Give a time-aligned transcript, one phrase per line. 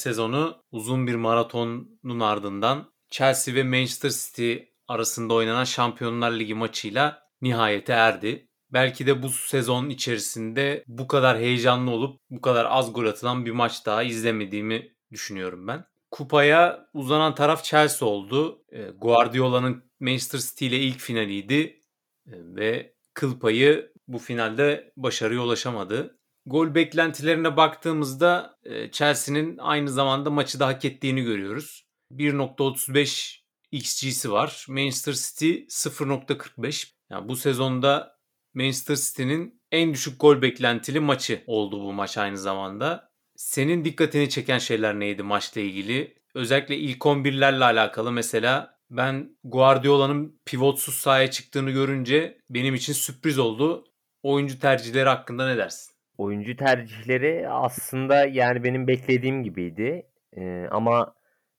[0.00, 4.54] 2020-2021 sezonu uzun bir maratonun ardından Chelsea ve Manchester City
[4.88, 8.48] arasında oynanan Şampiyonlar Ligi maçıyla nihayete erdi.
[8.72, 13.50] Belki de bu sezon içerisinde bu kadar heyecanlı olup bu kadar az gol atılan bir
[13.50, 15.84] maç daha izlemediğimi düşünüyorum ben.
[16.10, 18.64] Kupaya uzanan taraf Chelsea oldu.
[18.72, 21.80] Ee, Guardiola'nın Manchester City ile ilk finaliydi
[22.26, 26.19] ee, ve kıl payı bu finalde başarıya ulaşamadı.
[26.46, 31.86] Gol beklentilerine baktığımızda e, Chelsea'nin aynı zamanda maçı da hak ettiğini görüyoruz.
[32.12, 33.40] 1.35
[33.72, 34.66] XG'si var.
[34.68, 36.92] Manchester City 0.45.
[37.10, 38.18] Yani bu sezonda
[38.54, 43.10] Manchester City'nin en düşük gol beklentili maçı oldu bu maç aynı zamanda.
[43.36, 46.20] Senin dikkatini çeken şeyler neydi maçla ilgili?
[46.34, 53.84] Özellikle ilk 11'lerle alakalı mesela ben Guardiola'nın pivotsuz sahaya çıktığını görünce benim için sürpriz oldu.
[54.22, 55.89] Oyuncu tercihleri hakkında ne dersin?
[56.20, 60.06] Oyuncu tercihleri aslında yani benim beklediğim gibiydi.
[60.36, 61.14] Ee, ama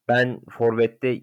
[0.08, 1.22] ben Forvet'te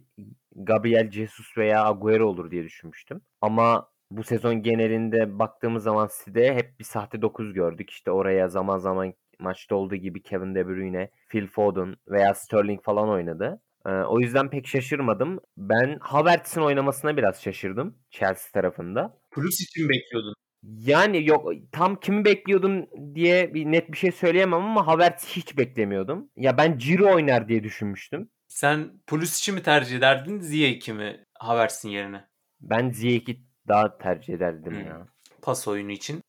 [0.56, 3.20] Gabriel Jesus veya Agüero olur diye düşünmüştüm.
[3.40, 7.90] Ama bu sezon genelinde baktığımız zaman City'de hep bir sahte 9 gördük.
[7.90, 13.08] İşte oraya zaman zaman maçta olduğu gibi Kevin De Bruyne, Phil Foden veya Sterling falan
[13.08, 13.60] oynadı.
[13.86, 15.40] Ee, o yüzden pek şaşırmadım.
[15.56, 19.20] Ben Havertz'in oynamasına biraz şaşırdım Chelsea tarafında.
[19.30, 20.34] Plus için bekliyordun.
[20.76, 26.30] Yani yok tam kimi bekliyordum diye bir net bir şey söyleyemem ama Havertz hiç beklemiyordum.
[26.36, 28.30] Ya ben Ciro oynar diye düşünmüştüm.
[28.48, 32.24] Sen Pulisic'i mi tercih ederdin Ziyech'i mi Havertz'in yerine?
[32.60, 34.86] Ben Ziyech'i daha tercih ederdim hmm.
[34.86, 35.06] ya.
[35.42, 36.22] Pas oyunu için.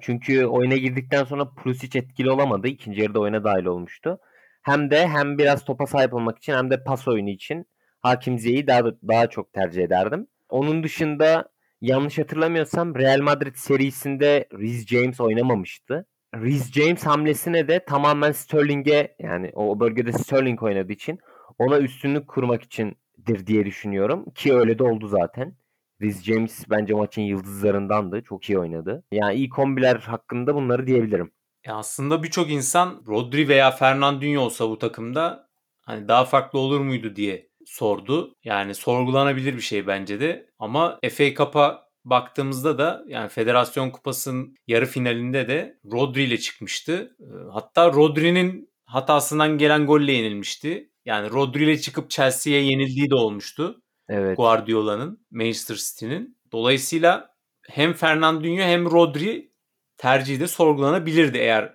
[0.00, 2.68] Çünkü oyuna girdikten sonra Pulisic etkili olamadı.
[2.68, 4.18] İkinci yarıda oyuna dahil olmuştu.
[4.62, 7.66] Hem de hem biraz topa sahip olmak için hem de pas oyunu için
[8.00, 10.26] Hakim Ziyech'i daha, daha çok tercih ederdim.
[10.48, 11.53] Onun dışında
[11.84, 16.06] yanlış hatırlamıyorsam Real Madrid serisinde Reece James oynamamıştı.
[16.34, 21.18] Reece James hamlesine de tamamen Sterling'e yani o bölgede Sterling oynadığı için
[21.58, 24.24] ona üstünlük kurmak içindir diye düşünüyorum.
[24.34, 25.56] Ki öyle de oldu zaten.
[26.02, 28.22] Reece James bence maçın yıldızlarındandı.
[28.22, 29.04] Çok iyi oynadı.
[29.12, 31.30] Yani ilk kombiler hakkında bunları diyebilirim.
[31.66, 35.48] Ya aslında birçok insan Rodri veya Fernandinho olsa bu takımda
[35.80, 38.34] hani daha farklı olur muydu diye sordu.
[38.44, 40.46] Yani sorgulanabilir bir şey bence de.
[40.58, 47.16] Ama FA Cup'a baktığımızda da yani Federasyon Kupası'nın yarı finalinde de Rodri ile çıkmıştı.
[47.52, 50.90] Hatta Rodri'nin hatasından gelen golle yenilmişti.
[51.04, 53.82] Yani Rodri ile çıkıp Chelsea'ye yenildiği de olmuştu.
[54.08, 54.36] Evet.
[54.36, 56.38] Guardiola'nın, Manchester City'nin.
[56.52, 57.34] Dolayısıyla
[57.70, 59.52] hem Fernandinho hem Rodri
[59.96, 61.74] tercihi de sorgulanabilirdi eğer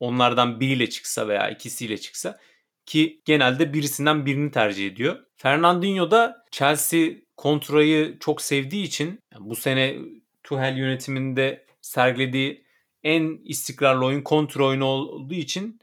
[0.00, 2.38] onlardan biriyle çıksa veya ikisiyle çıksa
[2.86, 5.16] ki genelde birisinden birini tercih ediyor.
[5.36, 9.96] Fernandinho da Chelsea kontrayı çok sevdiği için bu sene
[10.42, 12.66] Tuchel yönetiminde sergilediği
[13.02, 15.80] en istikrarlı oyun kontra oyunu olduğu için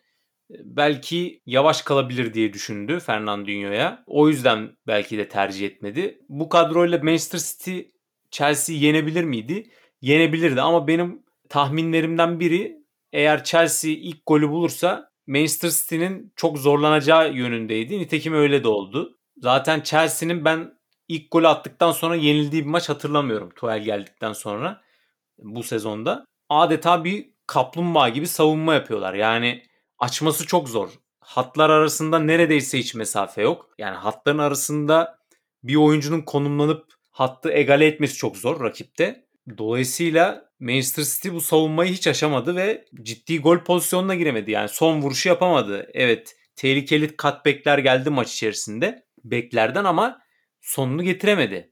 [0.49, 4.03] belki yavaş kalabilir diye düşündü Fernandinho'ya.
[4.07, 6.19] O yüzden belki de tercih etmedi.
[6.29, 7.79] Bu kadroyla Manchester City
[8.31, 9.69] Chelsea yenebilir miydi?
[10.01, 12.83] Yenebilirdi ama benim tahminlerimden biri
[13.13, 17.99] eğer Chelsea ilk golü bulursa Manchester City'nin çok zorlanacağı yönündeydi.
[17.99, 19.17] Nitekim öyle de oldu.
[19.37, 20.73] Zaten Chelsea'nin ben
[21.07, 24.81] ilk golü attıktan sonra yenildiği bir maç hatırlamıyorum Tuchel geldikten sonra
[25.37, 26.25] bu sezonda.
[26.49, 29.13] Adeta bir kaplumbağa gibi savunma yapıyorlar.
[29.13, 29.63] Yani
[29.99, 30.89] açması çok zor.
[31.19, 33.69] Hatlar arasında neredeyse hiç mesafe yok.
[33.77, 35.19] Yani hatların arasında
[35.63, 39.25] bir oyuncunun konumlanıp hattı egale etmesi çok zor rakipte.
[39.57, 44.51] Dolayısıyla Manchester City bu savunmayı hiç aşamadı ve ciddi gol pozisyonuna giremedi.
[44.51, 45.89] Yani son vuruşu yapamadı.
[45.93, 49.05] Evet tehlikeli cutback'ler geldi maç içerisinde.
[49.23, 50.19] Beklerden ama
[50.61, 51.71] sonunu getiremedi.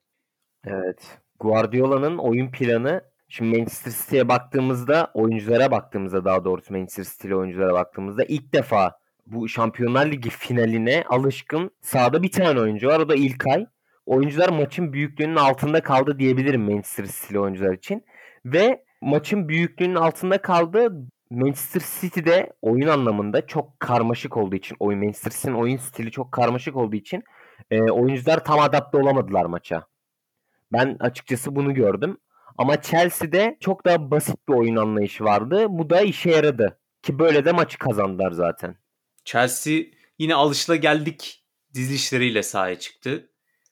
[0.65, 1.17] Evet.
[1.39, 8.23] Guardiola'nın oyun planı Şimdi Manchester City'ye baktığımızda, oyunculara baktığımızda daha doğrusu Manchester City'li oyunculara baktığımızda
[8.23, 12.99] ilk defa bu Şampiyonlar Ligi finaline alışkın sahada bir tane oyuncu var.
[12.99, 13.65] O da İlkay.
[14.11, 18.05] Oyuncular maçın büyüklüğünün altında kaldı diyebilirim Manchester City'li oyuncular için.
[18.45, 20.93] Ve maçın büyüklüğünün altında kaldı.
[21.29, 26.75] Manchester City'de oyun anlamında çok karmaşık olduğu için, oyun Manchester City'nin oyun stili çok karmaşık
[26.75, 27.23] olduğu için
[27.71, 29.87] e, oyuncular tam adapte olamadılar maça.
[30.73, 32.17] Ben açıkçası bunu gördüm.
[32.57, 35.65] Ama Chelsea'de çok daha basit bir oyun anlayışı vardı.
[35.69, 36.79] Bu da işe yaradı.
[37.03, 38.75] Ki böyle de maçı kazandılar zaten.
[39.25, 39.83] Chelsea
[40.19, 43.30] yine alışla geldik dizilişleriyle sahaya çıktı.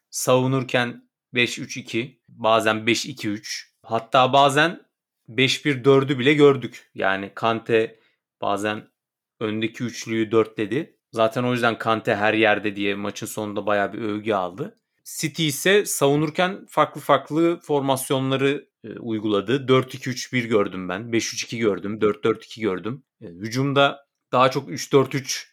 [0.09, 4.81] Savunurken 5-3-2, bazen 5-2-3, hatta bazen
[5.29, 6.91] 5-1-4'ü bile gördük.
[6.95, 7.99] Yani Kante
[8.41, 8.87] bazen
[9.39, 10.97] öndeki üçlüyü dörtledi.
[11.11, 14.75] Zaten o yüzden Kante her yerde diye maçın sonunda bayağı bir övgü aldı.
[15.03, 19.65] City ise savunurken farklı farklı formasyonları e, uyguladı.
[19.67, 21.01] 4-2-3-1 gördüm ben.
[21.01, 21.99] 5-3-2 gördüm.
[22.01, 23.03] 4-4-2 gördüm.
[23.21, 25.49] E, hücumda daha çok 3-4-3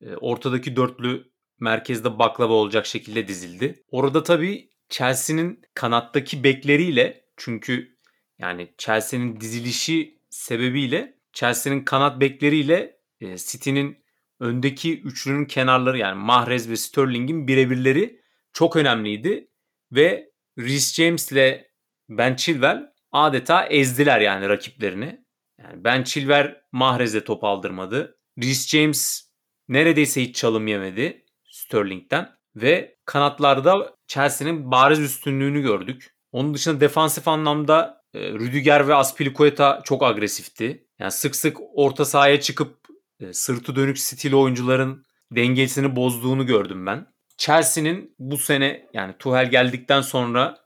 [0.00, 1.30] E, ortadaki dörtlü
[1.60, 3.84] merkezde baklava olacak şekilde dizildi.
[3.90, 7.96] Orada tabii Chelsea'nin kanattaki bekleriyle çünkü
[8.38, 14.04] yani Chelsea'nin dizilişi sebebiyle Chelsea'nin kanat bekleriyle e, City'nin
[14.40, 18.20] öndeki üçlünün kenarları yani Mahrez ve Sterling'in birebirleri
[18.52, 19.50] çok önemliydi
[19.92, 21.70] ve Reece James ile
[22.08, 25.24] Ben Chilwell adeta ezdiler yani rakiplerini.
[25.58, 28.18] Yani Ben Chilwell Mahrez'e top aldırmadı.
[28.42, 29.30] Reece James
[29.68, 31.25] neredeyse hiç çalım yemedi
[31.66, 36.14] Sterling'den ve kanatlarda Chelsea'nin bariz üstünlüğünü gördük.
[36.32, 40.86] Onun dışında defansif anlamda e, Rüdiger ve Aspilicueta çok agresifti.
[40.98, 42.76] Yani sık sık orta sahaya çıkıp
[43.20, 47.06] e, sırtı dönük stil oyuncuların dengesini bozduğunu gördüm ben.
[47.38, 50.58] Chelsea'nin bu sene yani Tuchel geldikten sonra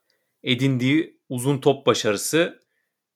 [0.43, 2.61] edindiği uzun top başarısı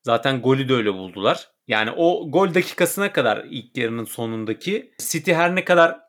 [0.02, 1.48] zaten golü de öyle buldular.
[1.68, 6.00] Yani o gol dakikasına kadar ilk yarının sonundaki City her ne kadar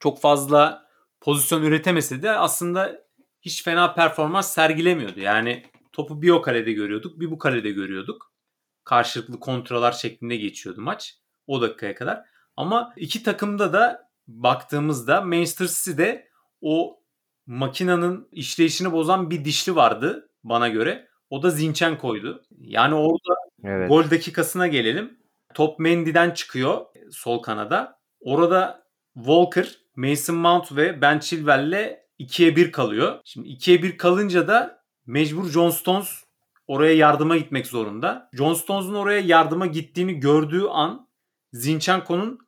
[0.00, 0.83] çok fazla
[1.24, 3.04] pozisyon üretemese de aslında
[3.40, 5.20] hiç fena performans sergilemiyordu.
[5.20, 5.62] Yani
[5.92, 8.32] topu bir o kalede görüyorduk, bir bu kalede görüyorduk.
[8.84, 12.24] Karşılıklı kontroller şeklinde geçiyordu maç o dakikaya kadar.
[12.56, 16.28] Ama iki takımda da baktığımızda Manchester City'de
[16.60, 17.00] o
[17.46, 21.08] makinanın işleyişini bozan bir dişli vardı bana göre.
[21.30, 22.44] O da Zinchenko'ydu.
[22.60, 23.34] Yani orada
[23.64, 23.88] evet.
[23.88, 25.18] gol dakikasına gelelim.
[25.54, 28.00] Top Mendy'den çıkıyor sol kanada.
[28.20, 28.84] Orada
[29.14, 33.20] Walker, Mason Mount ve Ben Chilwell'le 2'ye 1 kalıyor.
[33.24, 36.24] Şimdi 2'ye 1 kalınca da mecbur John Stones
[36.66, 38.30] oraya yardıma gitmek zorunda.
[38.32, 41.08] John Stones'un oraya yardıma gittiğini gördüğü an
[41.52, 42.38] Zinchenko'nun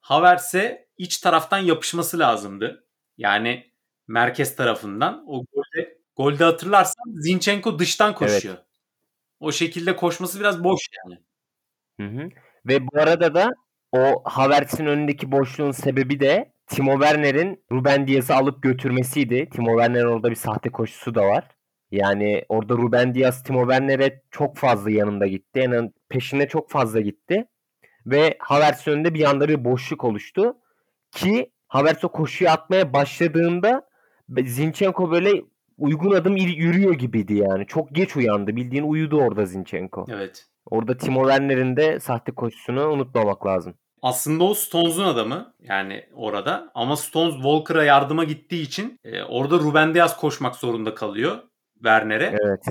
[0.00, 2.86] Havertz'e iç taraftan yapışması lazımdı.
[3.18, 3.72] Yani
[4.08, 5.24] merkez tarafından.
[5.26, 8.54] O golde, golde hatırlarsan Zinchenko dıştan koşuyor.
[8.54, 8.66] Evet.
[9.40, 11.18] O şekilde koşması biraz boş yani.
[12.00, 12.28] Hı hı.
[12.66, 13.50] Ve bu arada da
[13.92, 19.48] o Havertz'in önündeki boşluğun sebebi de Timo Werner'in Ruben Diaz'ı alıp götürmesiydi.
[19.50, 21.44] Timo Werner'in orada bir sahte koşusu da var.
[21.90, 25.60] Yani orada Ruben Diaz Timo Werner'e çok fazla yanında gitti.
[25.72, 27.46] Yani peşine çok fazla gitti.
[28.06, 30.56] Ve Havertz önünde bir anda bir boşluk oluştu.
[31.10, 33.88] Ki Havertz o koşuyu atmaya başladığında
[34.44, 35.42] Zinchenko böyle
[35.78, 37.66] uygun adım yürüyor gibiydi yani.
[37.66, 38.56] Çok geç uyandı.
[38.56, 40.06] Bildiğin uyudu orada Zinchenko.
[40.08, 40.46] Evet.
[40.70, 43.74] Orada Timo Werner'in de sahte koşusunu unutmamak lazım.
[44.06, 49.94] Aslında o Stones'un adamı yani orada ama Stones Walker'a yardıma gittiği için e, orada Ruben
[49.94, 51.38] Diaz koşmak zorunda kalıyor
[51.74, 52.36] Werner'e.
[52.44, 52.64] Evet.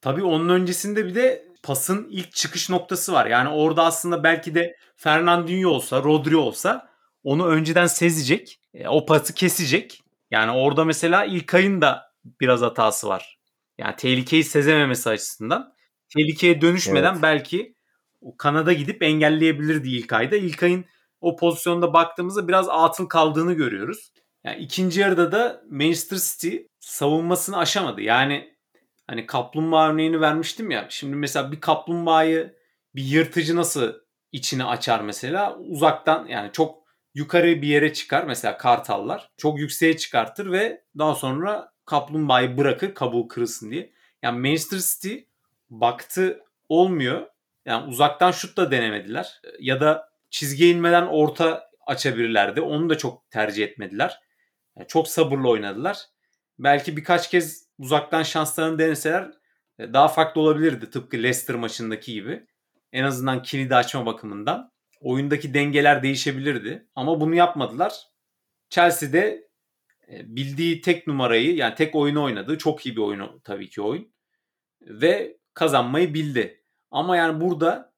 [0.00, 3.26] Tabii onun öncesinde bir de pasın ilk çıkış noktası var.
[3.26, 6.88] Yani orada aslında belki de Fernandinho olsa, Rodri olsa
[7.24, 8.60] onu önceden sezecek.
[8.74, 10.02] E, o pası kesecek.
[10.30, 13.38] Yani orada mesela İlkay'ın da biraz hatası var.
[13.78, 15.74] Yani tehlikeyi sezememesi açısından.
[16.16, 17.22] Tehlikeye dönüşmeden evet.
[17.22, 17.74] belki
[18.38, 20.36] kanada gidip engelleyebilirdi İlkay'da.
[20.36, 20.84] İlkay'ın
[21.20, 24.12] o pozisyonda baktığımızda biraz atıl kaldığını görüyoruz.
[24.44, 28.00] Yani ikinci yarıda da Manchester City savunmasını aşamadı.
[28.00, 28.54] Yani
[29.06, 30.86] hani kaplumbağa örneğini vermiştim ya.
[30.88, 32.54] Şimdi mesela bir kaplumbağayı
[32.94, 33.92] bir yırtıcı nasıl
[34.32, 35.56] içini açar mesela?
[35.58, 36.80] Uzaktan yani çok
[37.14, 39.30] yukarı bir yere çıkar mesela kartallar.
[39.36, 43.92] Çok yükseğe çıkartır ve daha sonra kaplumbağayı bırakır kabuğu kırılsın diye.
[44.22, 45.14] Yani Manchester City
[45.70, 47.26] baktı olmuyor.
[47.70, 49.40] Yani uzaktan şut da denemediler.
[49.60, 52.60] Ya da çizgiye inmeden orta açabilirlerdi.
[52.60, 54.20] Onu da çok tercih etmediler.
[54.76, 55.98] Yani çok sabırlı oynadılar.
[56.58, 59.30] Belki birkaç kez uzaktan şanslarını deneseler
[59.78, 60.90] e, daha farklı olabilirdi.
[60.90, 62.46] Tıpkı Leicester maçındaki gibi.
[62.92, 66.88] En azından kilidi açma bakımından oyundaki dengeler değişebilirdi.
[66.94, 67.94] Ama bunu yapmadılar.
[68.70, 69.48] Chelsea'de
[70.12, 72.58] e, bildiği tek numarayı yani tek oyunu oynadı.
[72.58, 74.12] Çok iyi bir oyunu tabii ki oyun.
[74.82, 76.59] Ve kazanmayı bildi.
[76.90, 77.92] Ama yani burada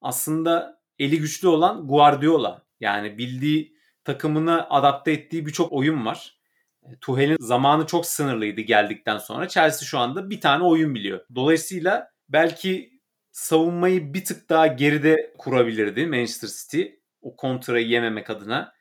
[0.00, 2.62] aslında eli güçlü olan Guardiola.
[2.80, 6.38] Yani bildiği takımını adapte ettiği birçok oyun var.
[6.82, 9.48] E, Tuhel'in zamanı çok sınırlıydı geldikten sonra.
[9.48, 11.20] Chelsea şu anda bir tane oyun biliyor.
[11.34, 13.00] Dolayısıyla belki
[13.32, 16.82] savunmayı bir tık daha geride kurabilirdi Manchester City.
[17.22, 18.72] O kontrayı yememek adına.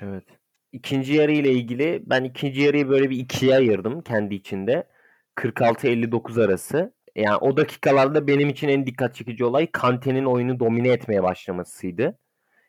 [0.00, 0.24] Evet.
[0.72, 4.88] İkinci yarı ile ilgili ben ikinci yarıyı böyle bir ikiye ayırdım kendi içinde.
[5.36, 6.92] 46-59 arası.
[7.14, 12.18] Yani o dakikalarda benim için en dikkat çekici olay Kante'nin oyunu domine etmeye başlamasıydı.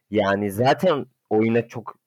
[0.10, 2.00] Yani zaten oyuna çok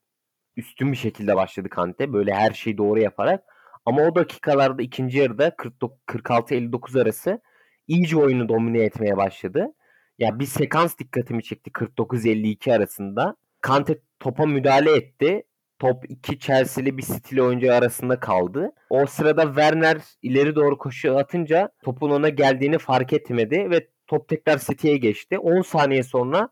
[0.56, 2.12] üstün bir şekilde başladı Kante.
[2.12, 3.44] Böyle her şeyi doğru yaparak.
[3.86, 7.40] Ama o dakikalarda ikinci yarıda 46-59 arası
[7.88, 9.74] iyice oyunu domine etmeye başladı.
[10.18, 13.36] Ya bir sekans dikkatimi çekti 49-52 arasında.
[13.60, 15.42] Kante topa müdahale etti.
[15.78, 18.72] Top iki Chelsea'li bir stil oyuncu arasında kaldı.
[18.90, 24.58] O sırada Werner ileri doğru koşu atınca topun ona geldiğini fark etmedi ve top tekrar
[24.58, 25.38] City'ye geçti.
[25.38, 26.48] 10 saniye sonra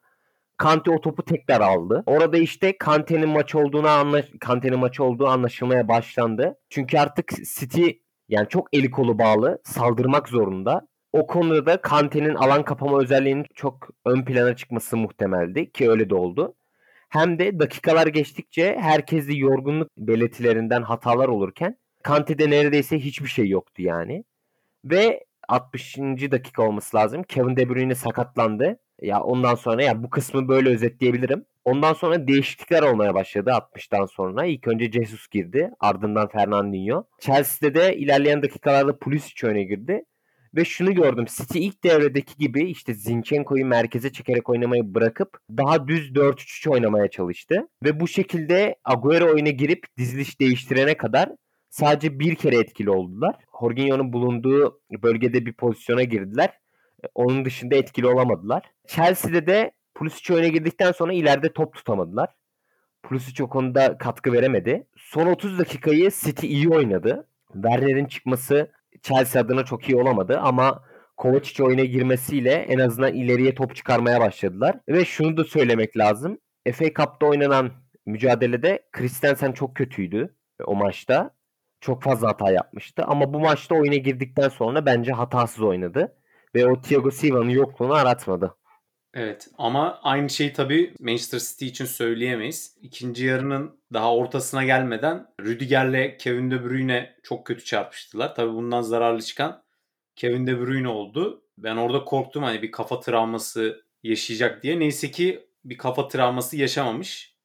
[0.56, 2.02] Kante o topu tekrar aldı.
[2.06, 6.58] Orada işte Kante'nin maçı olduğunu anlaş Kante'nin maçı olduğu anlaşılmaya başlandı.
[6.70, 7.88] Çünkü artık City
[8.28, 10.88] yani çok eli kolu bağlı, saldırmak zorunda.
[11.12, 16.14] O konuda da Kante'nin alan kapama özelliğinin çok ön plana çıkması muhtemeldi ki öyle de
[16.14, 16.54] oldu.
[17.08, 24.24] Hem de dakikalar geçtikçe herkeste yorgunluk belirtilerinden hatalar olurken Kante'de neredeyse hiçbir şey yoktu yani.
[24.84, 25.96] Ve 60.
[26.30, 27.22] dakika olması lazım.
[27.22, 28.78] Kevin De Bruyne sakatlandı.
[29.02, 31.44] Ya ondan sonra ya bu kısmı böyle özetleyebilirim.
[31.64, 34.44] Ondan sonra değişiklikler olmaya başladı 60'tan sonra.
[34.44, 35.70] İlk önce Jesus girdi.
[35.80, 37.04] Ardından Fernandinho.
[37.20, 40.04] Chelsea'de de ilerleyen dakikalarda Pulisic öne girdi.
[40.56, 41.24] Ve şunu gördüm.
[41.36, 47.68] City ilk devredeki gibi işte Zinchenko'yu merkeze çekerek oynamayı bırakıp daha düz 4-3-3 oynamaya çalıştı.
[47.84, 51.28] Ve bu şekilde Agüero oyuna girip diziliş değiştirene kadar
[51.70, 53.36] sadece bir kere etkili oldular.
[53.60, 56.50] Jorginho'nun bulunduğu bölgede bir pozisyona girdiler.
[57.14, 58.62] Onun dışında etkili olamadılar.
[58.88, 62.28] Chelsea'de de Pulisic öne girdikten sonra ileride top tutamadılar.
[63.02, 64.86] Pulisic o konuda katkı veremedi.
[64.96, 67.28] Son 30 dakikayı City iyi oynadı.
[67.52, 68.75] Werner'in çıkması
[69.06, 70.82] Chelsea adına çok iyi olamadı ama
[71.16, 74.80] Kovacic oyuna girmesiyle en azından ileriye top çıkarmaya başladılar.
[74.88, 76.38] Ve şunu da söylemek lazım.
[76.72, 77.70] FA Cup'ta oynanan
[78.06, 81.36] mücadelede Christensen çok kötüydü o maçta.
[81.80, 86.16] Çok fazla hata yapmıştı ama bu maçta oyuna girdikten sonra bence hatasız oynadı
[86.54, 88.54] ve o Thiago Silva'nın yokluğunu aratmadı.
[89.18, 92.76] Evet ama aynı şeyi tabii Manchester City için söyleyemeyiz.
[92.82, 98.34] İkinci yarının daha ortasına gelmeden Rüdiger'le Kevin De Bruyne çok kötü çarpıştılar.
[98.34, 99.62] Tabii bundan zararlı çıkan
[100.16, 101.42] Kevin De Bruyne oldu.
[101.58, 104.78] Ben orada korktum hani bir kafa travması yaşayacak diye.
[104.78, 107.36] Neyse ki bir kafa travması yaşamamış.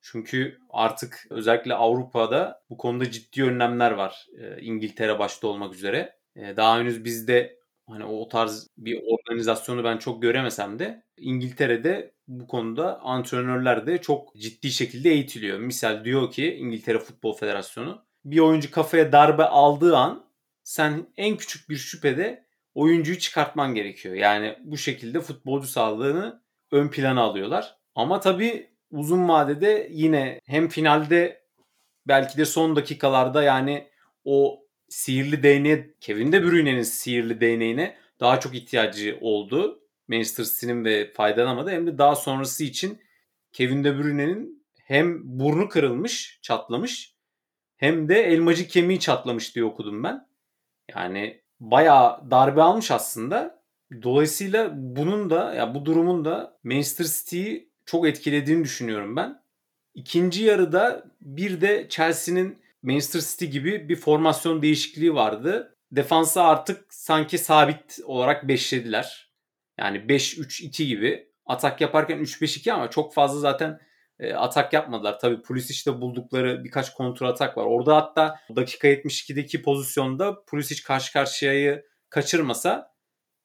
[0.00, 4.26] Çünkü artık özellikle Avrupa'da bu konuda ciddi önlemler var.
[4.40, 6.16] Ee, İngiltere başta olmak üzere.
[6.36, 7.57] Ee, daha henüz bizde
[7.88, 14.34] hani o tarz bir organizasyonu ben çok göremesem de İngiltere'de bu konuda antrenörler de çok
[14.36, 15.58] ciddi şekilde eğitiliyor.
[15.58, 20.24] Misal diyor ki İngiltere Futbol Federasyonu bir oyuncu kafaya darbe aldığı an
[20.62, 24.14] sen en küçük bir şüphede oyuncuyu çıkartman gerekiyor.
[24.14, 26.42] Yani bu şekilde futbolcu sağlığını
[26.72, 27.76] ön plana alıyorlar.
[27.94, 31.42] Ama tabii uzun vadede yine hem finalde
[32.08, 33.90] belki de son dakikalarda yani
[34.24, 39.80] o sihirli değneğe Kevin De Bruyne'nin sihirli değneğine daha çok ihtiyacı oldu.
[40.08, 42.98] Manchester City'nin ve faydalanamadı hem de daha sonrası için
[43.52, 47.14] Kevin De Bruyne'nin hem burnu kırılmış, çatlamış
[47.76, 50.28] hem de elmacık kemiği çatlamış diye okudum ben.
[50.94, 53.58] Yani bayağı darbe almış aslında.
[54.02, 59.42] Dolayısıyla bunun da ya bu durumun da Manchester City'yi çok etkilediğini düşünüyorum ben.
[59.94, 65.76] İkinci yarıda bir de Chelsea'nin Manchester City gibi bir formasyon değişikliği vardı.
[65.92, 69.32] Defansı artık sanki sabit olarak beşlediler.
[69.78, 71.28] Yani 5-3-2 gibi.
[71.46, 73.80] Atak yaparken 3-5-2 ama çok fazla zaten
[74.18, 75.18] e, atak yapmadılar.
[75.18, 77.64] Tabii Pulisic'de buldukları birkaç kontrol atak var.
[77.64, 82.94] Orada hatta dakika 72'deki pozisyonda Pulisic karşı karşıyayı kaçırmasa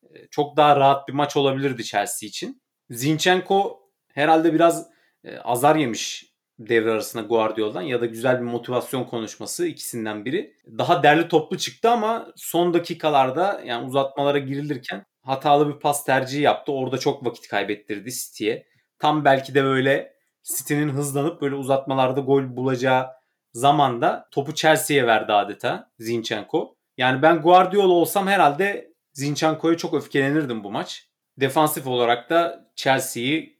[0.04, 2.62] e, çok daha rahat bir maç olabilirdi Chelsea için.
[2.90, 3.80] Zinchenko
[4.14, 4.88] herhalde biraz
[5.24, 6.33] e, azar yemiş
[6.70, 10.54] devre arasında Guardiola'dan ya da güzel bir motivasyon konuşması ikisinden biri.
[10.78, 16.72] Daha derli toplu çıktı ama son dakikalarda yani uzatmalara girilirken hatalı bir pas tercihi yaptı.
[16.72, 18.68] Orada çok vakit kaybettirdi City'ye.
[19.00, 23.08] Tam belki de böyle City'nin hızlanıp böyle uzatmalarda gol bulacağı
[23.54, 26.76] zamanda topu Chelsea'ye verdi adeta Zinchenko.
[26.98, 31.08] Yani ben Guardiola olsam herhalde Zinchenko'ya çok öfkelenirdim bu maç.
[31.38, 33.60] Defansif olarak da Chelsea'yi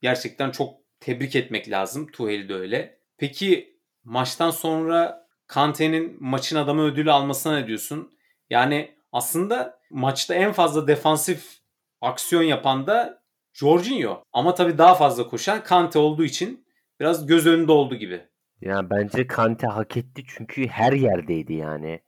[0.00, 2.06] gerçekten çok tebrik etmek lazım.
[2.06, 2.98] Tuhel'i de öyle.
[3.18, 8.12] Peki maçtan sonra Kante'nin maçın adamı ödülü almasına ne diyorsun?
[8.50, 11.60] Yani aslında maçta en fazla defansif
[12.00, 14.24] aksiyon yapan da Jorginho.
[14.32, 16.66] Ama tabii daha fazla koşan Kante olduğu için
[17.00, 18.26] biraz göz önünde oldu gibi.
[18.60, 22.00] Yani bence Kante hak etti çünkü her yerdeydi yani.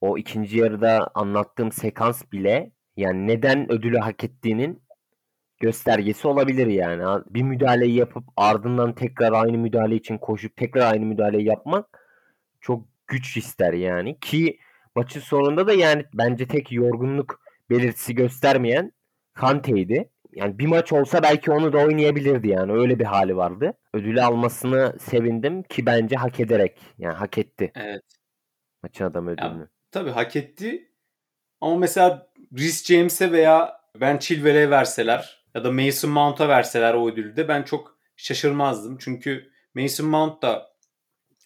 [0.00, 4.82] O ikinci yarıda anlattığım sekans bile yani neden ödülü hak ettiğinin
[5.62, 7.22] göstergesi olabilir yani.
[7.30, 11.86] Bir müdahaleyi yapıp ardından tekrar aynı müdahale için koşup tekrar aynı müdahaleyi yapmak
[12.60, 14.20] çok güç ister yani.
[14.20, 14.58] Ki
[14.94, 17.40] maçın sonunda da yani bence tek yorgunluk
[17.70, 18.92] belirtisi göstermeyen
[19.34, 20.08] Kante'ydi.
[20.32, 22.72] Yani bir maç olsa belki onu da oynayabilirdi yani.
[22.72, 23.72] Öyle bir hali vardı.
[23.94, 26.80] Ödülü almasını sevindim ki bence hak ederek.
[26.98, 27.72] Yani hak etti.
[27.74, 28.02] Evet.
[28.82, 29.60] Maçın adam ödülünü.
[29.60, 30.92] Ya, tabii hak etti.
[31.60, 32.26] Ama mesela
[32.58, 37.62] Rhys James'e veya Ben Chilwell'e verseler ya da Mason Mount'a verseler o ödülü de ben
[37.62, 38.98] çok şaşırmazdım.
[38.98, 40.72] Çünkü Mason Mount da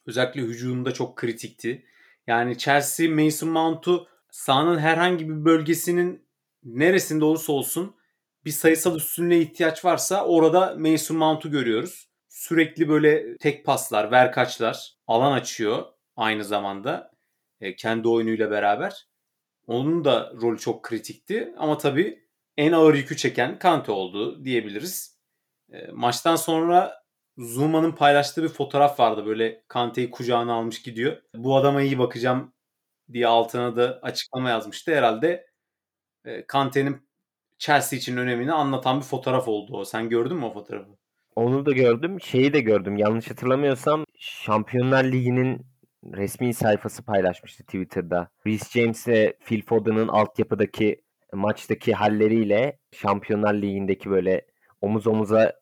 [0.06, 1.86] özellikle hücumunda çok kritikti.
[2.26, 6.26] Yani Chelsea Mason Mount'u sahanın herhangi bir bölgesinin
[6.64, 7.96] neresinde olursa olsun
[8.44, 12.08] bir sayısal üstünlüğe ihtiyaç varsa orada Mason Mount'u görüyoruz.
[12.28, 15.84] Sürekli böyle tek paslar, verkaçlar, alan açıyor
[16.16, 17.10] aynı zamanda
[17.60, 19.06] e, kendi oyunuyla beraber.
[19.66, 22.25] Onun da rolü çok kritikti ama tabii
[22.56, 25.18] en ağır yükü çeken Kante oldu diyebiliriz.
[25.72, 27.06] E, maçtan sonra
[27.38, 29.26] Zuma'nın paylaştığı bir fotoğraf vardı.
[29.26, 31.16] Böyle Kante'yi kucağına almış gidiyor.
[31.34, 32.54] Bu adama iyi bakacağım
[33.12, 34.94] diye altına da açıklama yazmıştı.
[34.94, 35.46] Herhalde
[36.24, 37.08] e, Kante'nin
[37.58, 39.84] Chelsea için önemini anlatan bir fotoğraf oldu o.
[39.84, 40.90] Sen gördün mü o fotoğrafı?
[41.36, 42.20] Onu da gördüm.
[42.20, 42.96] Şeyi de gördüm.
[42.96, 45.66] Yanlış hatırlamıyorsam Şampiyonlar Ligi'nin
[46.04, 48.28] resmi sayfası paylaşmıştı Twitter'da.
[48.46, 54.46] Reece James ve Phil Foden'ın altyapıdaki maçtaki halleriyle Şampiyonlar Ligi'ndeki böyle
[54.80, 55.52] omuz omuza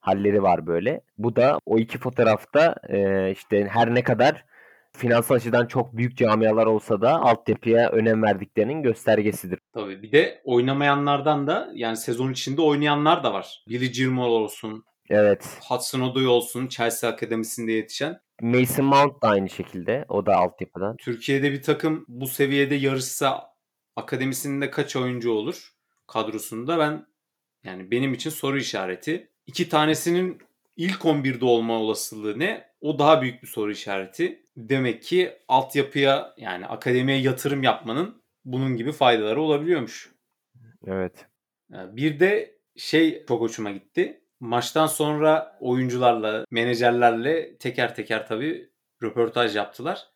[0.00, 1.00] halleri var böyle.
[1.18, 4.44] Bu da o iki fotoğrafta e, işte her ne kadar
[4.92, 9.58] finansal açıdan çok büyük camialar olsa da altyapıya önem verdiklerinin göstergesidir.
[9.74, 13.64] Tabii bir de oynamayanlardan da yani sezon içinde oynayanlar da var.
[13.68, 15.58] Billy Gilmore olsun, Evet.
[15.68, 18.20] Hudson Odoi olsun Chelsea Akademisi'nde yetişen.
[18.42, 20.04] Mason Mount da aynı şekilde.
[20.08, 20.96] O da altyapıdan.
[20.96, 23.50] Türkiye'de bir takım bu seviyede yarışsa
[23.96, 25.72] akademisinde kaç oyuncu olur
[26.06, 27.06] kadrosunda ben
[27.64, 29.30] yani benim için soru işareti.
[29.46, 30.38] İki tanesinin
[30.76, 32.70] ilk 11'de olma olasılığı ne?
[32.80, 34.42] O daha büyük bir soru işareti.
[34.56, 40.10] Demek ki altyapıya yani akademiye yatırım yapmanın bunun gibi faydaları olabiliyormuş.
[40.86, 41.26] Evet.
[41.70, 44.20] Bir de şey çok hoşuma gitti.
[44.40, 48.70] Maçtan sonra oyuncularla, menajerlerle teker teker tabii
[49.02, 50.09] röportaj yaptılar.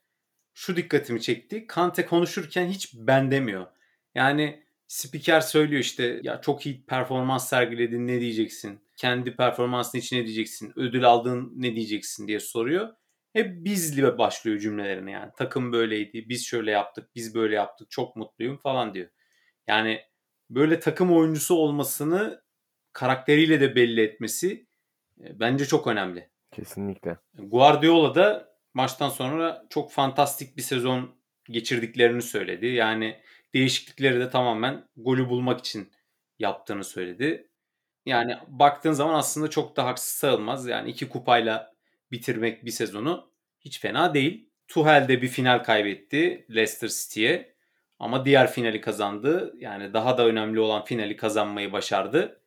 [0.55, 1.67] Şu dikkatimi çekti.
[1.67, 3.67] Kante konuşurken hiç ben demiyor.
[4.15, 8.81] Yani spiker söylüyor işte ya çok iyi performans sergiledin ne diyeceksin?
[8.97, 10.73] Kendi performansın için ne diyeceksin?
[10.77, 12.89] Ödül aldın ne diyeceksin diye soruyor.
[13.33, 15.33] Hep bizle başlıyor cümlelerine yani.
[15.37, 19.09] Takım böyleydi, biz şöyle yaptık, biz böyle yaptık, çok mutluyum falan diyor.
[19.67, 20.01] Yani
[20.51, 22.43] böyle takım oyuncusu olmasını
[22.93, 24.67] karakteriyle de belli etmesi
[25.21, 26.31] e, bence çok önemli.
[26.53, 27.17] Kesinlikle.
[27.39, 32.67] Guardiola da maçtan sonra çok fantastik bir sezon geçirdiklerini söyledi.
[32.67, 33.21] Yani
[33.55, 35.93] değişiklikleri de tamamen golü bulmak için
[36.39, 37.49] yaptığını söyledi.
[38.07, 40.67] Yani baktığın zaman aslında çok da haksız sayılmaz.
[40.67, 41.75] Yani iki kupayla
[42.13, 44.51] bitirmek bir sezonu hiç fena değil.
[44.69, 47.55] Tuhel de bir final kaybetti Leicester City'ye.
[47.99, 49.55] Ama diğer finali kazandı.
[49.59, 52.41] Yani daha da önemli olan finali kazanmayı başardı.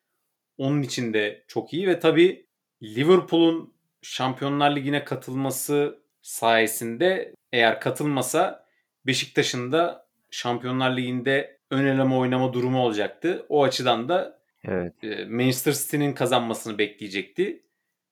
[0.57, 2.47] Onun için de çok iyi ve tabii
[2.83, 8.65] Liverpool'un Şampiyonlar Ligi'ne katılması sayesinde eğer katılmasa
[9.05, 13.45] Beşiktaş'ın da Şampiyonlar Ligi'nde ön eleme oynama durumu olacaktı.
[13.49, 14.93] O açıdan da evet.
[15.29, 17.63] Manchester City'nin kazanmasını bekleyecekti.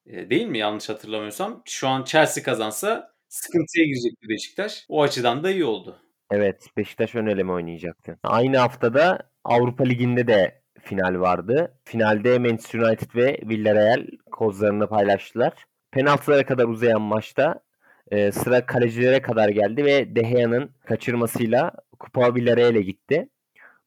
[0.05, 0.57] Değil mi?
[0.57, 1.61] Yanlış hatırlamıyorsam.
[1.65, 4.85] Şu an Chelsea kazansa sıkıntıya girecekti Beşiktaş.
[4.89, 5.99] O açıdan da iyi oldu.
[6.31, 6.67] Evet.
[6.77, 8.19] Beşiktaş ön eleme oynayacaktı.
[8.23, 11.79] Aynı haftada Avrupa Ligi'nde de final vardı.
[11.83, 15.53] Finalde Manchester United ve Villarreal kozlarını paylaştılar.
[15.91, 17.64] Penaltılara kadar uzayan maçta
[18.11, 23.29] e, sıra kalecilere kadar geldi ve De Gea'nın kaçırmasıyla Kupa Villarreal'e gitti.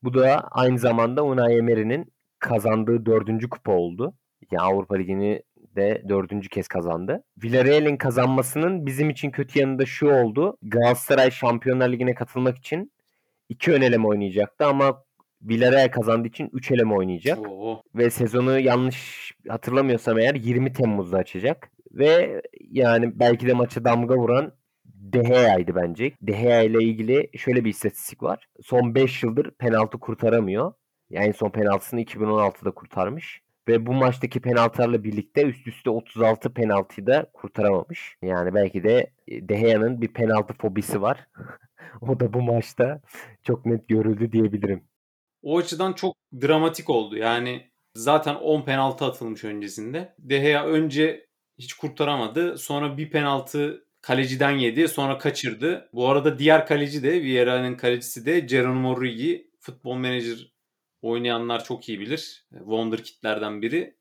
[0.03, 4.15] Bu da aynı zamanda Unai Emery'nin kazandığı dördüncü kupa oldu.
[4.51, 5.43] Yani Avrupa Ligi'ni
[5.77, 7.25] de dördüncü kez kazandı.
[7.45, 10.57] Villarreal'in kazanmasının bizim için kötü yanı da şu oldu.
[10.63, 12.93] Galatasaray Şampiyonlar Ligi'ne katılmak için
[13.49, 15.03] iki ön eleme oynayacaktı ama
[15.43, 17.39] Villarreal kazandığı için 3 eleme oynayacak.
[17.49, 17.83] Oo.
[17.95, 21.71] Ve sezonu yanlış hatırlamıyorsam eğer 20 Temmuz'da açacak.
[21.93, 24.53] Ve yani belki de maça damga vuran
[24.85, 26.13] De Gea'ydı bence.
[26.23, 28.49] De Gea ile ilgili şöyle bir istatistik var.
[28.63, 30.73] Son 5 yıldır penaltı kurtaramıyor.
[31.11, 33.43] Yani son penaltısını 2016'da kurtarmış.
[33.69, 38.17] Ve bu maçtaki penaltılarla birlikte üst üste 36 penaltıyı da kurtaramamış.
[38.23, 41.29] Yani belki de De Gea'nın bir penaltı fobisi var.
[42.01, 43.01] o da bu maçta
[43.43, 44.85] çok net görüldü diyebilirim.
[45.43, 47.17] O açıdan çok dramatik oldu.
[47.17, 50.15] Yani zaten 10 penaltı atılmış öncesinde.
[50.19, 51.28] De Gea önce
[51.59, 52.59] hiç kurtaramadı.
[52.59, 54.89] Sonra bir penaltı kaleciden yedi.
[54.89, 55.89] Sonra kaçırdı.
[55.93, 59.51] Bu arada diğer kaleci de Vieira'nın kalecisi de Geronimo Ruggi.
[59.61, 60.53] Futbol menajer
[61.03, 62.47] oynayanlar çok iyi bilir.
[62.51, 63.99] Wonderkid'lerden biri.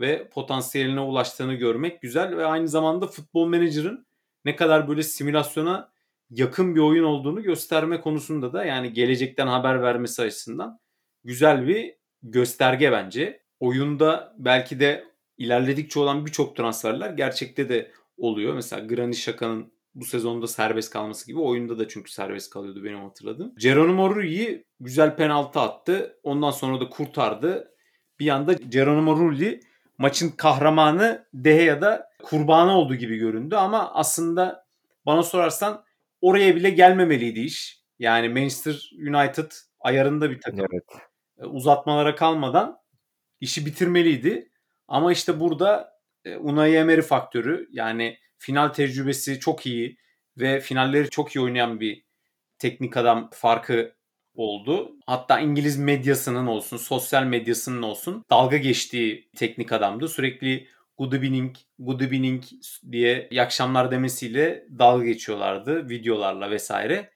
[0.00, 2.36] Ve potansiyeline ulaştığını görmek güzel.
[2.36, 4.06] Ve aynı zamanda futbol menajerin
[4.44, 5.92] ne kadar böyle simülasyona
[6.30, 10.80] yakın bir oyun olduğunu gösterme konusunda da yani gelecekten haber vermesi açısından
[11.24, 13.42] güzel bir gösterge bence.
[13.60, 15.04] Oyunda belki de
[15.38, 18.54] ilerledikçe olan birçok transferler gerçekte de oluyor.
[18.54, 23.54] Mesela Granit Xhaka'nın bu sezonda serbest kalması gibi oyunda da çünkü serbest kalıyordu benim hatırladığım.
[23.58, 26.18] Geronimo Rulli güzel penaltı attı.
[26.22, 27.72] Ondan sonra da kurtardı.
[28.20, 29.60] Bir anda Geronimo Rulli
[29.98, 34.66] maçın kahramanı De Gea'da kurbanı olduğu gibi göründü ama aslında
[35.06, 35.84] bana sorarsan
[36.20, 37.82] oraya bile gelmemeliydi iş.
[37.98, 40.66] Yani Manchester United ayarında bir takım.
[40.72, 40.84] Evet.
[41.50, 42.78] Uzatmalara kalmadan
[43.40, 44.50] işi bitirmeliydi.
[44.88, 45.92] Ama işte burada
[46.24, 49.96] e, Unai Emery faktörü yani final tecrübesi çok iyi
[50.38, 52.04] ve finalleri çok iyi oynayan bir
[52.58, 53.96] teknik adam farkı
[54.34, 54.96] oldu.
[55.06, 60.08] Hatta İngiliz medyasının olsun, sosyal medyasının olsun dalga geçtiği teknik adamdı.
[60.08, 60.68] Sürekli
[60.98, 62.42] good evening, good evening
[62.92, 67.10] diye iyi akşamlar demesiyle dalga geçiyorlardı videolarla vesaire.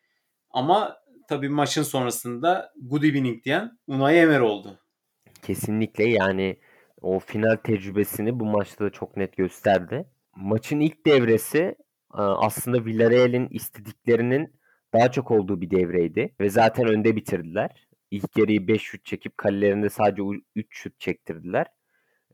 [0.50, 0.96] Ama
[1.28, 4.78] tabii maçın sonrasında good evening diyen Unai Emery oldu.
[5.42, 6.56] Kesinlikle yani
[7.02, 10.04] o final tecrübesini bu maçta da çok net gösterdi.
[10.36, 11.76] Maçın ilk devresi
[12.14, 14.60] aslında Villarreal'in istediklerinin
[14.92, 17.88] daha çok olduğu bir devreydi ve zaten önde bitirdiler.
[18.10, 20.22] İlk yarıyı 5 şut çekip kalelerinde sadece
[20.54, 21.66] 3 şut çektirdiler.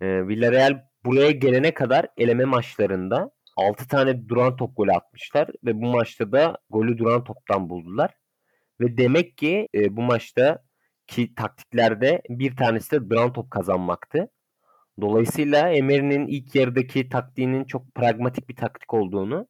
[0.02, 6.32] Villarreal buraya gelene kadar eleme maçlarında 6 tane duran top golü atmışlar ve bu maçta
[6.32, 8.14] da golü duran toptan buldular.
[8.80, 10.64] Ve demek ki e, bu maçta
[11.06, 14.28] ki taktiklerde bir tanesi de duran top kazanmaktı.
[15.00, 19.46] Dolayısıyla Emery'nin ilk yarıdaki taktiğinin çok pragmatik bir taktik olduğunu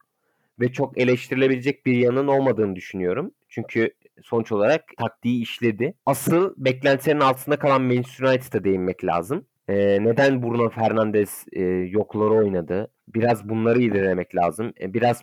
[0.61, 3.31] ve çok eleştirilebilecek bir yanın olmadığını düşünüyorum.
[3.49, 3.91] Çünkü
[4.23, 5.95] sonuç olarak taktiği işledi.
[6.07, 9.47] Asıl beklentilerin altında kalan Manchester United'a değinmek lazım.
[9.69, 12.91] Ee, neden Bruno Fernandes e, yokları oynadı?
[13.09, 14.73] Biraz bunları ilerlemek lazım.
[14.81, 15.23] E, biraz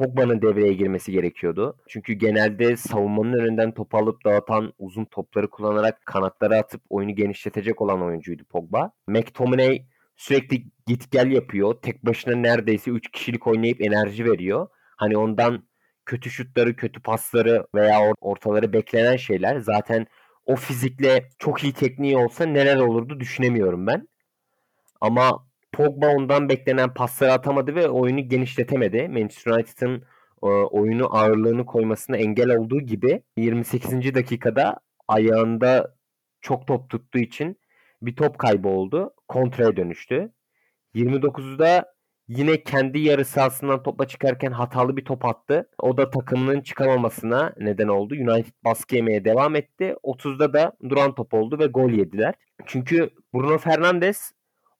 [0.00, 1.76] Pogba'nın devreye girmesi gerekiyordu.
[1.88, 8.02] Çünkü genelde savunmanın önünden topu alıp dağıtan uzun topları kullanarak kanatları atıp oyunu genişletecek olan
[8.02, 8.92] oyuncuydu Pogba.
[9.06, 9.82] McTominay
[10.16, 11.74] sürekli git gel yapıyor.
[11.82, 14.68] Tek başına neredeyse 3 kişilik oynayıp enerji veriyor.
[14.96, 15.68] Hani ondan
[16.06, 19.58] kötü şutları, kötü pasları veya ortaları beklenen şeyler.
[19.58, 20.06] Zaten
[20.46, 24.08] o fizikle çok iyi tekniği olsa neler olurdu düşünemiyorum ben.
[25.00, 29.08] Ama Pogba ondan beklenen pasları atamadı ve oyunu genişletemedi.
[29.08, 30.02] Manchester United'ın
[30.42, 34.14] e, oyunu ağırlığını koymasına engel olduğu gibi 28.
[34.14, 35.94] dakikada ayağında
[36.40, 37.60] çok top tuttuğu için
[38.02, 39.14] bir top kaybı oldu.
[39.28, 40.32] Kontraya dönüştü.
[40.94, 41.94] 29'da
[42.28, 45.68] yine kendi yarı sahasından topla çıkarken hatalı bir top attı.
[45.78, 48.14] O da takımının çıkamamasına neden oldu.
[48.14, 49.94] United baskı yemeye devam etti.
[50.02, 52.34] 30'da da duran top oldu ve gol yediler.
[52.66, 54.32] Çünkü Bruno Fernandes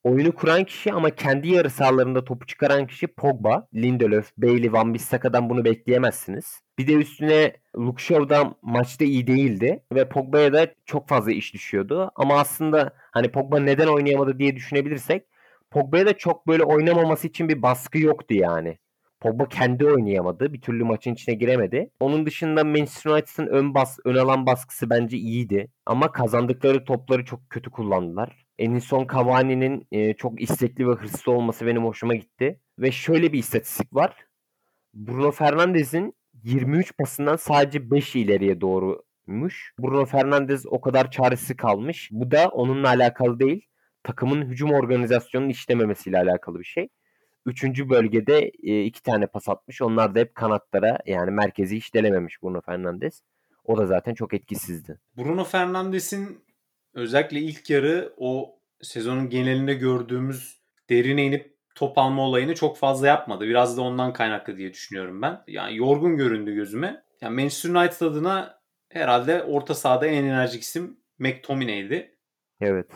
[0.04, 5.50] oyunu kuran kişi ama kendi yarı sahalarında topu çıkaran kişi Pogba, Lindelöf, Bailey, Van Bissaka'dan
[5.50, 6.60] bunu bekleyemezsiniz.
[6.78, 12.10] Bir de üstüne Luke Shaw'da maçta iyi değildi ve Pogba'ya da çok fazla iş düşüyordu.
[12.16, 15.26] Ama aslında hani Pogba neden oynayamadı diye düşünebilirsek
[15.70, 18.78] Pogba'ya da çok böyle oynamaması için bir baskı yoktu yani.
[19.20, 20.52] Pogba kendi oynayamadı.
[20.52, 21.90] Bir türlü maçın içine giremedi.
[22.00, 25.68] Onun dışında Manchester United'ın ön bas ön alan baskısı bence iyiydi.
[25.86, 28.46] Ama kazandıkları topları çok kötü kullandılar.
[28.60, 32.60] Enison Cavani'nin e, çok istekli ve hırslı olması benim hoşuma gitti.
[32.78, 34.16] Ve şöyle bir istatistik var.
[34.94, 39.74] Bruno Fernandes'in 23 pasından sadece 5 ileriye doğruymuş.
[39.78, 42.08] Bruno Fernandes o kadar çaresiz kalmış.
[42.12, 43.66] Bu da onunla alakalı değil.
[44.02, 46.88] Takımın hücum organizasyonunun işlememesiyle alakalı bir şey.
[47.46, 49.82] Üçüncü bölgede e, iki tane pas atmış.
[49.82, 53.22] Onlar da hep kanatlara yani merkezi hiç delememiş Bruno Fernandes.
[53.64, 54.98] O da zaten çok etkisizdi.
[55.16, 56.49] Bruno Fernandes'in
[56.94, 63.44] özellikle ilk yarı o sezonun genelinde gördüğümüz derine inip top alma olayını çok fazla yapmadı.
[63.44, 65.42] Biraz da ondan kaynaklı diye düşünüyorum ben.
[65.46, 67.02] Yani yorgun göründü gözüme.
[67.20, 72.16] Yani Manchester United adına herhalde orta sahada en enerjik isim McTominay'di.
[72.60, 72.90] Evet.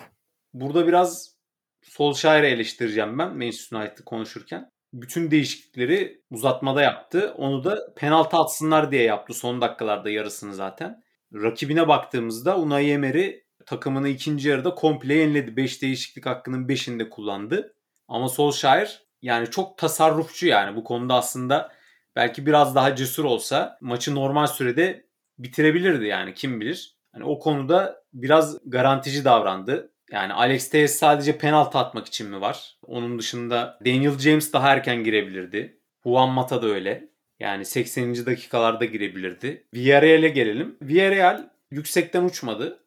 [0.52, 1.34] Burada biraz
[1.82, 4.70] Solskjaer'i eleştireceğim ben Manchester United'ı konuşurken.
[4.92, 7.34] Bütün değişiklikleri uzatmada yaptı.
[7.36, 11.02] Onu da penaltı atsınlar diye yaptı son dakikalarda yarısını zaten.
[11.34, 15.56] Rakibine baktığımızda Unai Emery takımını ikinci yarıda komple yeniledi.
[15.56, 17.74] 5 değişiklik hakkının 5'ini de kullandı.
[18.08, 21.72] Ama Solskjaer yani çok tasarrufçu yani bu konuda aslında
[22.16, 25.06] belki biraz daha cesur olsa maçı normal sürede
[25.38, 26.96] bitirebilirdi yani kim bilir.
[27.12, 29.90] Hani o konuda biraz garantici davrandı.
[30.10, 32.76] Yani Alex Telles sadece penaltı atmak için mi var?
[32.82, 35.80] Onun dışında Daniel James daha erken girebilirdi.
[36.02, 37.08] Juan Mata da öyle.
[37.40, 38.26] Yani 80.
[38.26, 39.66] dakikalarda girebilirdi.
[39.74, 40.76] Villarreal'e gelelim.
[40.82, 42.83] Villarreal yüksekten uçmadı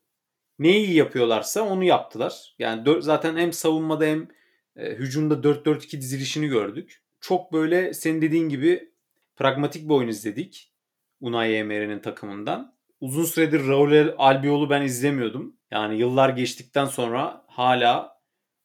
[0.60, 2.56] ne iyi yapıyorlarsa onu yaptılar.
[2.60, 4.28] Yani dör, zaten hem savunmada hem
[4.76, 7.02] e, hücumda 4-4-2 dizilişini gördük.
[7.22, 8.92] Çok böyle senin dediğin gibi
[9.36, 10.74] pragmatik bir oyun izledik.
[11.22, 12.78] Unai Emery'nin takımından.
[13.02, 15.56] Uzun süredir Raul Albiol'u ben izlemiyordum.
[15.72, 18.18] Yani yıllar geçtikten sonra hala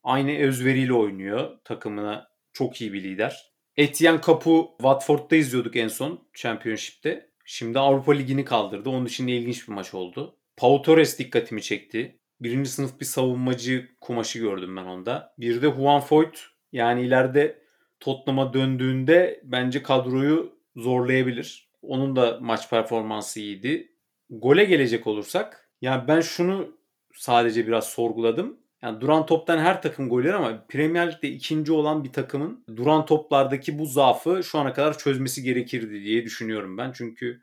[0.02, 1.58] aynı özveriyle oynuyor.
[1.64, 3.52] Takımına çok iyi bir lider.
[3.76, 7.30] Etienne Capu Watford'da izliyorduk en son Championship'te.
[7.44, 8.90] Şimdi Avrupa Ligi'ni kaldırdı.
[8.90, 10.36] Onun için de ilginç bir maç oldu.
[10.62, 12.18] Pau Torres dikkatimi çekti.
[12.40, 15.34] Birinci sınıf bir savunmacı kumaşı gördüm ben onda.
[15.38, 16.40] Bir de Juan Foyt
[16.72, 17.58] yani ileride
[18.00, 21.70] Tottenham'a döndüğünde bence kadroyu zorlayabilir.
[21.82, 23.92] Onun da maç performansı iyiydi.
[24.30, 26.76] Gole gelecek olursak yani ben şunu
[27.14, 28.58] sadece biraz sorguladım.
[28.82, 33.78] Yani duran toptan her takım gol ama Premier Lig'de ikinci olan bir takımın duran toplardaki
[33.78, 36.92] bu zaafı şu ana kadar çözmesi gerekirdi diye düşünüyorum ben.
[36.92, 37.42] Çünkü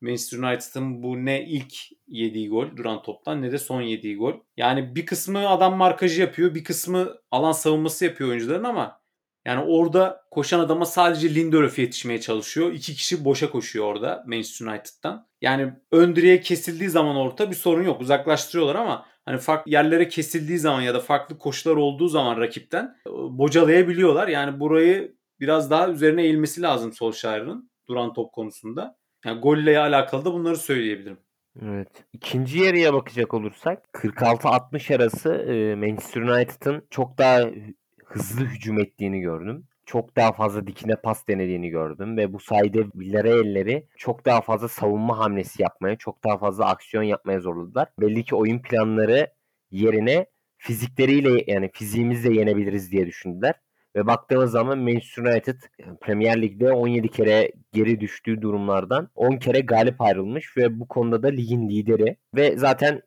[0.00, 1.74] Manchester United'ın bu ne ilk
[2.08, 4.34] yediği gol duran toptan ne de son yediği gol.
[4.56, 9.00] Yani bir kısmı adam markajı yapıyor, bir kısmı alan savunması yapıyor oyuncuların ama
[9.46, 12.72] yani orada koşan adama sadece Lindelöf yetişmeye çalışıyor.
[12.72, 15.26] İki kişi boşa koşuyor orada Manchester United'dan.
[15.40, 18.00] Yani ön direğe kesildiği zaman orta bir sorun yok.
[18.00, 23.10] Uzaklaştırıyorlar ama hani farklı yerlere kesildiği zaman ya da farklı koşular olduğu zaman rakipten e,
[23.10, 24.28] bocalayabiliyorlar.
[24.28, 28.96] Yani burayı biraz daha üzerine eğilmesi lazım Solskjaer'ın duran top konusunda.
[29.26, 31.18] Yani golle alakalı da bunları söyleyebilirim.
[31.62, 31.88] Evet.
[32.12, 37.40] İkinci yarıya bakacak olursak 46-60 arası e, Manchester United'ın çok daha
[38.04, 39.64] hızlı hücum ettiğini gördüm.
[39.86, 45.18] Çok daha fazla dikine pas denediğini gördüm ve bu sayede Villarreal'leri çok daha fazla savunma
[45.18, 47.88] hamlesi yapmaya, çok daha fazla aksiyon yapmaya zorladılar.
[48.00, 49.32] Belli ki oyun planları
[49.70, 53.54] yerine fizikleriyle yani fiziğimizle yenebiliriz diye düşündüler.
[53.96, 55.60] Ve baktığımız zaman Manchester United
[56.00, 61.28] Premier Lig'de 17 kere geri düştüğü durumlardan 10 kere galip ayrılmış ve bu konuda da
[61.28, 62.16] ligin lideri.
[62.34, 63.02] Ve zaten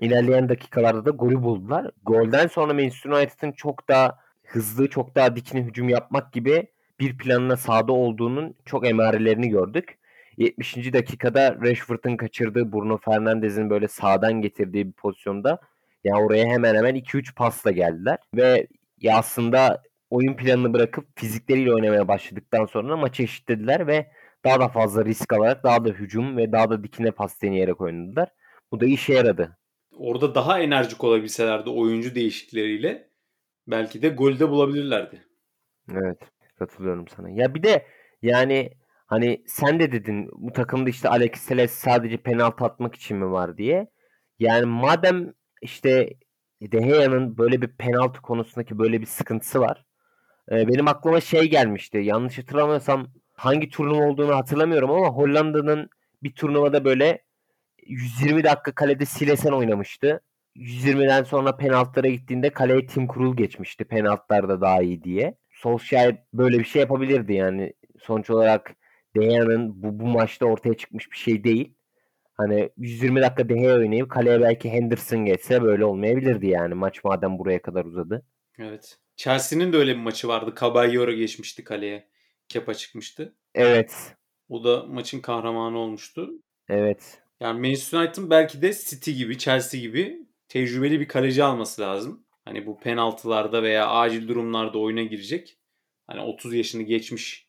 [0.00, 1.90] ilerleyen dakikalarda da golü buldular.
[2.02, 6.66] Golden sonra Manchester United'ın çok daha hızlı, çok daha dikine hücum yapmak gibi
[7.00, 9.98] bir planına sahada olduğunun çok emarelerini gördük.
[10.36, 10.92] 70.
[10.92, 15.58] dakikada Rashford'un kaçırdığı Bruno Fernandes'in böyle sağdan getirdiği bir pozisyonda ya
[16.04, 18.66] yani oraya hemen hemen 2-3 pasla geldiler ve
[19.00, 24.10] ya aslında oyun planını bırakıp fizikleriyle oynamaya başladıktan sonra maçı eşitlediler ve
[24.44, 28.28] daha da fazla risk alarak daha da hücum ve daha da dikine pas deneyerek oynadılar.
[28.72, 29.58] Bu da işe yaradı.
[29.92, 33.10] Orada daha enerjik olabilselerdi oyuncu değişikleriyle
[33.66, 35.24] belki de golde bulabilirlerdi.
[35.92, 36.18] Evet
[36.58, 37.30] katılıyorum sana.
[37.30, 37.86] Ya bir de
[38.22, 38.70] yani
[39.06, 43.58] hani sen de dedin bu takımda işte Alex Teles sadece penaltı atmak için mi var
[43.58, 43.90] diye.
[44.38, 46.10] Yani madem işte
[46.62, 49.84] De Gea'nın böyle bir penaltı konusundaki böyle bir sıkıntısı var.
[50.50, 51.98] Benim aklıma şey gelmişti.
[51.98, 55.90] Yanlış hatırlamıyorsam hangi turnuva olduğunu hatırlamıyorum ama Hollanda'nın
[56.22, 57.22] bir turnuvada böyle
[57.86, 60.20] 120 dakika kalede Silesen oynamıştı.
[60.56, 63.84] 120'den sonra penaltılara gittiğinde kaleye Tim Krul geçmişti.
[63.84, 65.34] Penaltılarda daha iyi diye.
[65.50, 67.72] Solskjaer böyle bir şey yapabilirdi yani.
[68.00, 68.74] Sonuç olarak
[69.16, 71.74] Dejan'ın bu, bu maçta ortaya çıkmış bir şey değil.
[72.34, 76.74] Hani 120 dakika Deha oynayıp kaleye belki Henderson geçse böyle olmayabilirdi yani.
[76.74, 78.22] Maç madem buraya kadar uzadı.
[78.58, 78.98] Evet.
[79.18, 80.54] Chelsea'nin de öyle bir maçı vardı.
[80.60, 82.08] Caballero geçmişti kaleye.
[82.48, 83.34] Kepa çıkmıştı.
[83.54, 84.16] Evet.
[84.48, 86.30] O da maçın kahramanı olmuştu.
[86.68, 87.22] Evet.
[87.40, 92.24] Yani Manchester United'ın belki de City gibi, Chelsea gibi tecrübeli bir kaleci alması lazım.
[92.44, 95.58] Hani bu penaltılarda veya acil durumlarda oyuna girecek.
[96.06, 97.48] Hani 30 yaşını geçmiş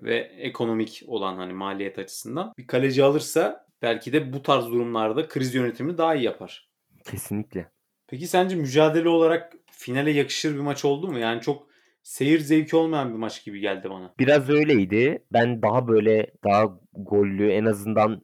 [0.00, 5.54] ve ekonomik olan hani maliyet açısından bir kaleci alırsa belki de bu tarz durumlarda kriz
[5.54, 6.70] yönetimini daha iyi yapar.
[7.04, 7.70] Kesinlikle.
[8.08, 11.18] Peki sence mücadele olarak finale yakışır bir maç oldu mu?
[11.18, 11.66] Yani çok
[12.02, 14.14] seyir zevki olmayan bir maç gibi geldi bana.
[14.18, 15.24] Biraz öyleydi.
[15.32, 18.22] Ben daha böyle daha gollü en azından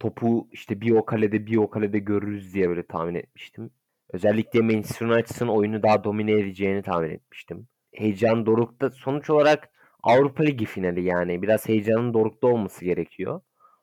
[0.00, 3.70] topu işte bir o kalede bir o kalede görürüz diye böyle tahmin etmiştim.
[4.12, 7.68] Özellikle Manchester United'ın oyunu daha domine edeceğini tahmin etmiştim.
[7.92, 9.70] Heyecan dorukta sonuç olarak
[10.02, 13.40] Avrupa Ligi finali yani biraz heyecanın dorukta olması gerekiyor.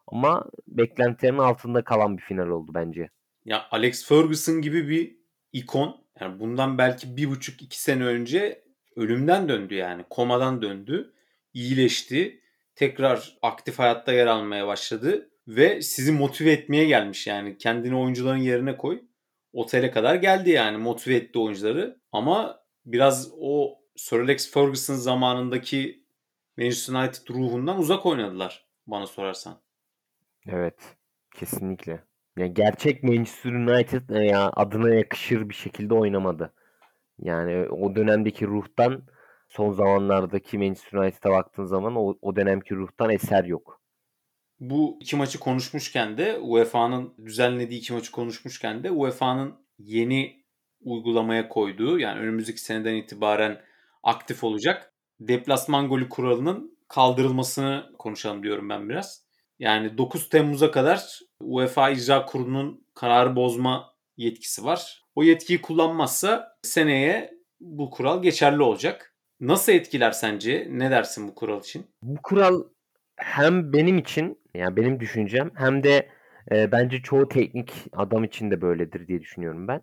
[0.08, 3.10] Ama beklentilerin altında kalan bir final oldu bence.
[3.46, 5.21] Ya Alex Ferguson gibi bir
[5.54, 8.64] ikon yani bundan belki bir buçuk iki sene önce
[8.96, 11.14] ölümden döndü yani komadan döndü
[11.54, 12.42] iyileşti
[12.76, 18.78] tekrar aktif hayatta yer almaya başladı ve sizi motive etmeye gelmiş yani kendini oyuncuların yerine
[18.78, 19.02] koy.
[19.54, 26.06] Otele kadar geldi yani motive etti oyuncuları ama biraz o Sir Alex Ferguson zamanındaki
[26.58, 29.62] Manchester United ruhundan uzak oynadılar bana sorarsan.
[30.48, 30.80] Evet
[31.36, 32.04] kesinlikle.
[32.38, 36.54] Yani gerçek Manchester United e, ya adına yakışır bir şekilde oynamadı.
[37.20, 39.04] Yani o dönemdeki ruhtan
[39.50, 43.82] son zamanlardaki Manchester United'a baktığın zaman o, o dönemki ruhtan eser yok
[44.62, 50.44] bu iki maçı konuşmuşken de UEFA'nın düzenlediği iki maçı konuşmuşken de UEFA'nın yeni
[50.82, 53.62] uygulamaya koyduğu yani önümüzdeki seneden itibaren
[54.04, 59.26] aktif olacak deplasman golü kuralının kaldırılmasını konuşalım diyorum ben biraz.
[59.62, 65.04] Yani 9 Temmuz'a kadar UEFA İcra Kurulu'nun kararı bozma yetkisi var.
[65.16, 69.16] O yetkiyi kullanmazsa seneye bu kural geçerli olacak.
[69.40, 70.68] Nasıl etkiler sence?
[70.72, 71.86] Ne dersin bu kural için?
[72.04, 72.64] Bu kural
[73.16, 76.10] hem benim için yani benim düşüncem hem de
[76.52, 79.82] e, bence çoğu teknik adam için de böyledir diye düşünüyorum ben.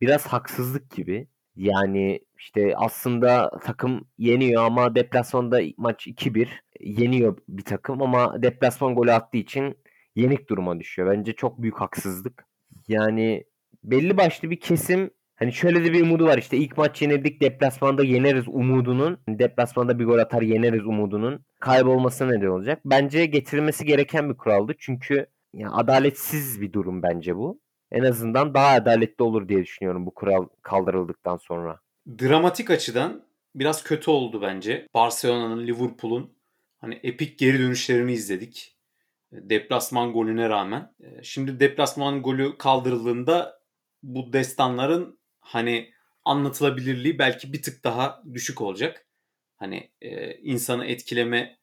[0.00, 1.28] Biraz haksızlık gibi.
[1.56, 6.48] Yani işte aslında takım yeniyor ama deplasmanda maç 2-1
[6.80, 9.76] yeniyor bir takım ama deplasman golü attığı için
[10.16, 11.10] yenik duruma düşüyor.
[11.10, 12.46] Bence çok büyük haksızlık.
[12.88, 13.44] Yani
[13.84, 18.04] belli başlı bir kesim Hani şöyle de bir umudu var işte ilk maç yenildik deplasmanda
[18.04, 22.80] yeneriz umudunun deplasmanda bir gol atar yeneriz umudunun kaybolmasına neden olacak.
[22.84, 27.60] Bence getirilmesi gereken bir kuraldı çünkü ya adaletsiz bir durum bence bu.
[27.92, 31.80] En azından daha adaletli olur diye düşünüyorum bu kural kaldırıldıktan sonra.
[32.22, 33.22] Dramatik açıdan
[33.54, 34.86] biraz kötü oldu bence.
[34.94, 36.30] Barcelona'nın, Liverpool'un
[36.80, 38.76] hani epik geri dönüşlerini izledik.
[39.32, 40.94] Deplasman golüne rağmen.
[41.22, 43.60] Şimdi deplasman golü kaldırıldığında
[44.02, 45.92] bu destanların hani
[46.24, 49.06] anlatılabilirliği belki bir tık daha düşük olacak.
[49.56, 51.58] Hani e, insanı etkileme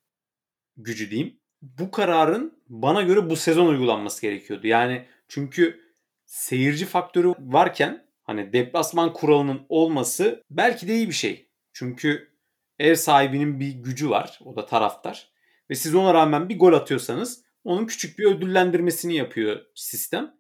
[0.78, 1.40] gücü diyeyim.
[1.62, 4.68] Bu kararın bana göre bu sezon uygulanması gerekiyordu.
[4.68, 5.82] Yani çünkü
[6.26, 11.50] seyirci faktörü varken hani deplasman kuralının olması belki de iyi bir şey.
[11.74, 12.37] Çünkü
[12.80, 14.40] ev sahibinin bir gücü var.
[14.46, 15.30] O da taraftar.
[15.70, 20.34] Ve siz ona rağmen bir gol atıyorsanız onun küçük bir ödüllendirmesini yapıyor sistem.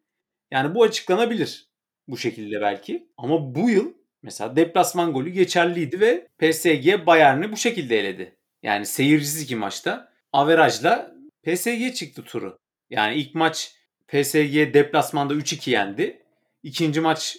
[0.51, 1.69] Yani bu açıklanabilir
[2.07, 3.09] bu şekilde belki.
[3.17, 8.37] Ama bu yıl mesela deplasman golü geçerliydi ve PSG Bayern'i bu şekilde eledi.
[8.63, 12.59] Yani seyircisiz iki maçta averajla PSG çıktı turu.
[12.89, 13.75] Yani ilk maç
[14.07, 16.23] PSG deplasmanda 3-2 yendi.
[16.63, 17.37] İkinci maç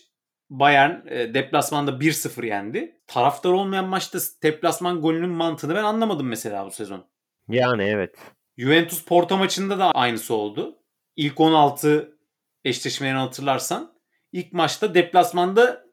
[0.51, 3.01] Bayern e, deplasmanda 1-0 yendi.
[3.07, 7.07] Taraftar olmayan maçta deplasman golünün mantığını ben anlamadım mesela bu sezon.
[7.49, 8.17] Yani evet.
[8.59, 10.79] Juventus Porto maçında da aynısı oldu.
[11.17, 12.19] İlk 16
[12.65, 13.95] eşleşmelerini hatırlarsan
[14.33, 15.85] ilk maçta deplasmanda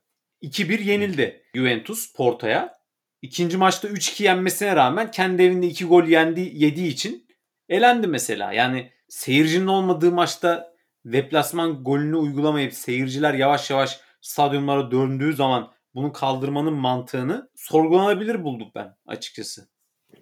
[0.41, 2.75] 2-1 yenildi Juventus Porto'ya.
[3.21, 7.27] İkinci maçta 3-2 yenmesine rağmen kendi evinde 2 gol yendi, yediği için
[7.69, 8.53] elendi mesela.
[8.53, 16.73] Yani seyircinin olmadığı maçta deplasman golünü uygulamayıp seyirciler yavaş yavaş stadyumlara döndüğü zaman bunu kaldırmanın
[16.73, 19.69] mantığını sorgulanabilir bulduk ben açıkçası.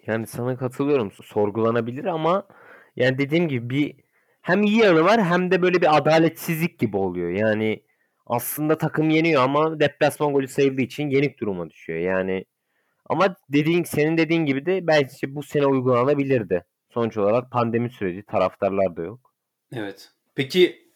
[0.08, 1.12] Yani sana katılıyorum.
[1.12, 2.48] Sorgulanabilir ama
[2.96, 3.96] yani dediğim gibi bir
[4.42, 7.30] hem iyi yanı var hem de böyle bir adaletsizlik gibi oluyor.
[7.30, 7.84] Yani
[8.26, 12.00] aslında takım yeniyor ama deplasman golü sayıldığı için yenik duruma düşüyor.
[12.00, 12.46] Yani
[13.06, 16.66] ama dediğin senin dediğin gibi de belki bu sene uygulanabilirdi.
[16.94, 19.34] Sonuç olarak pandemi süreci taraftarlar da yok.
[19.74, 20.12] Evet.
[20.36, 20.92] Peki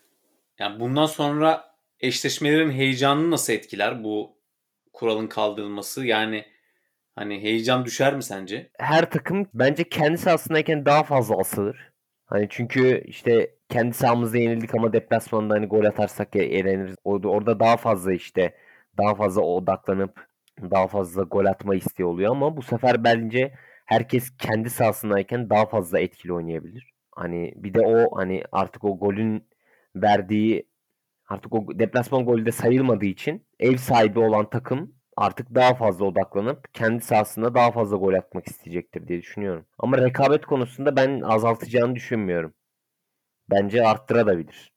[0.59, 4.37] yani bundan sonra eşleşmelerin heyecanını nasıl etkiler bu
[4.93, 6.05] kuralın kaldırılması?
[6.05, 6.45] Yani
[7.15, 8.69] hani heyecan düşer mi sence?
[8.79, 11.91] Her takım bence kendi sahasındayken daha fazla asılır.
[12.25, 16.95] Hani çünkü işte kendi sahamızda yenildik ama deplasmanda hani gol atarsak eleniriz.
[17.03, 18.55] Orada, orada daha fazla işte
[18.97, 20.27] daha fazla odaklanıp
[20.61, 23.53] daha fazla gol atma isteği oluyor ama bu sefer bence
[23.85, 26.93] herkes kendi sahasındayken daha fazla etkili oynayabilir.
[27.15, 29.47] Hani bir de o hani artık o golün
[29.95, 30.66] verdiği
[31.27, 36.73] artık o deplasman golü de sayılmadığı için ev sahibi olan takım artık daha fazla odaklanıp
[36.73, 39.65] kendi sahasında daha fazla gol atmak isteyecektir diye düşünüyorum.
[39.79, 42.53] Ama rekabet konusunda ben azaltacağını düşünmüyorum.
[43.49, 44.71] Bence arttırabilir.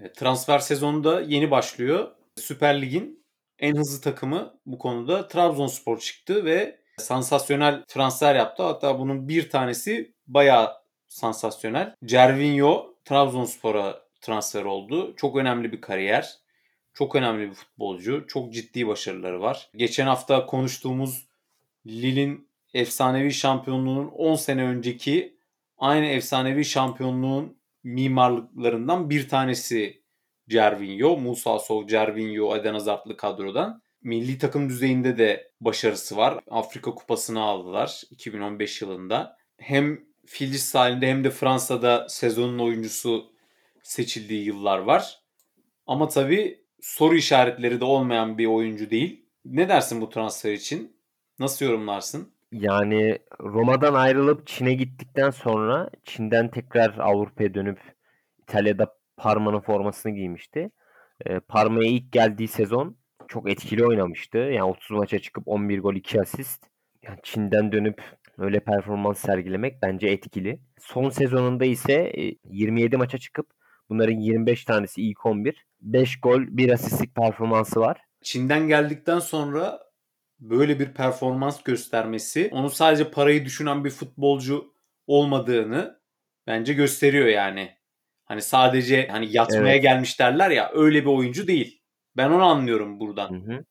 [0.00, 2.08] E, transfer sezonu da yeni başlıyor.
[2.36, 3.24] Süper Lig'in
[3.58, 8.62] en hızlı takımı bu konuda Trabzonspor çıktı ve sansasyonel transfer yaptı.
[8.62, 10.72] Hatta bunun bir tanesi bayağı
[11.08, 11.94] sansasyonel.
[12.04, 15.14] Cervinho Trabzonspor'a transfer oldu.
[15.16, 16.34] Çok önemli bir kariyer.
[16.94, 18.24] Çok önemli bir futbolcu.
[18.28, 19.70] Çok ciddi başarıları var.
[19.76, 21.26] Geçen hafta konuştuğumuz
[21.86, 25.36] Lille'in efsanevi şampiyonluğunun 10 sene önceki
[25.78, 30.02] aynı efsanevi şampiyonluğun mimarlıklarından bir tanesi
[30.48, 31.16] Cervinho.
[31.16, 33.82] Musa Sow, Cervinho, Eden Hazard'lı kadrodan.
[34.02, 36.40] Milli takım düzeyinde de başarısı var.
[36.50, 39.36] Afrika Kupası'nı aldılar 2015 yılında.
[39.58, 43.32] Hem Filiz halinde hem de Fransa'da sezonun oyuncusu
[43.82, 45.20] seçildiği yıllar var.
[45.86, 49.26] Ama tabii soru işaretleri de olmayan bir oyuncu değil.
[49.44, 50.96] Ne dersin bu transfer için?
[51.38, 52.32] Nasıl yorumlarsın?
[52.52, 57.78] Yani Roma'dan ayrılıp Çin'e gittikten sonra Çin'den tekrar Avrupa'ya dönüp
[58.42, 60.70] İtalya'da Parma'nın formasını giymişti.
[61.26, 62.96] E, Parma'ya ilk geldiği sezon
[63.28, 64.38] çok etkili oynamıştı.
[64.38, 66.66] Yani 30 maça çıkıp 11 gol 2 asist.
[67.02, 68.02] Yani Çin'den dönüp
[68.38, 70.60] öyle performans sergilemek bence etkili.
[70.80, 72.12] Son sezonunda ise
[72.44, 73.46] 27 maça çıkıp
[73.90, 75.66] bunların 25 tanesi ilk 11.
[75.80, 78.00] 5 gol 1 asistlik performansı var.
[78.22, 79.80] Çin'den geldikten sonra
[80.40, 84.74] böyle bir performans göstermesi onu sadece parayı düşünen bir futbolcu
[85.06, 86.00] olmadığını
[86.46, 87.76] bence gösteriyor yani.
[88.24, 89.82] Hani sadece hani yatmaya evet.
[89.82, 91.82] gelmiş derler ya öyle bir oyuncu değil.
[92.16, 93.30] Ben onu anlıyorum buradan.
[93.30, 93.64] Hı hı.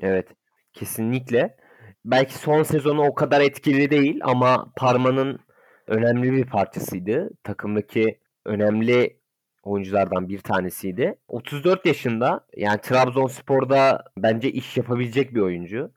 [0.00, 0.28] Evet.
[0.72, 1.56] Kesinlikle.
[2.04, 5.38] Belki son sezonu o kadar etkili değil ama Parma'nın
[5.86, 7.30] önemli bir parçasıydı.
[7.42, 9.20] Takımdaki önemli
[9.64, 11.14] oyunculardan bir tanesiydi.
[11.28, 15.92] 34 yaşında yani Trabzonspor'da bence iş yapabilecek bir oyuncu.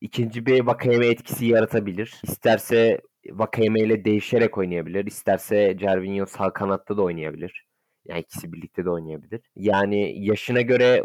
[0.00, 2.14] İkinci bir Vakayeme etkisi yaratabilir.
[2.22, 3.00] İsterse
[3.30, 5.06] Vakayeme ile değişerek oynayabilir.
[5.06, 7.66] İsterse Cervinho sağ kanatta da oynayabilir.
[8.04, 9.40] Yani ikisi birlikte de oynayabilir.
[9.56, 11.02] Yani yaşına göre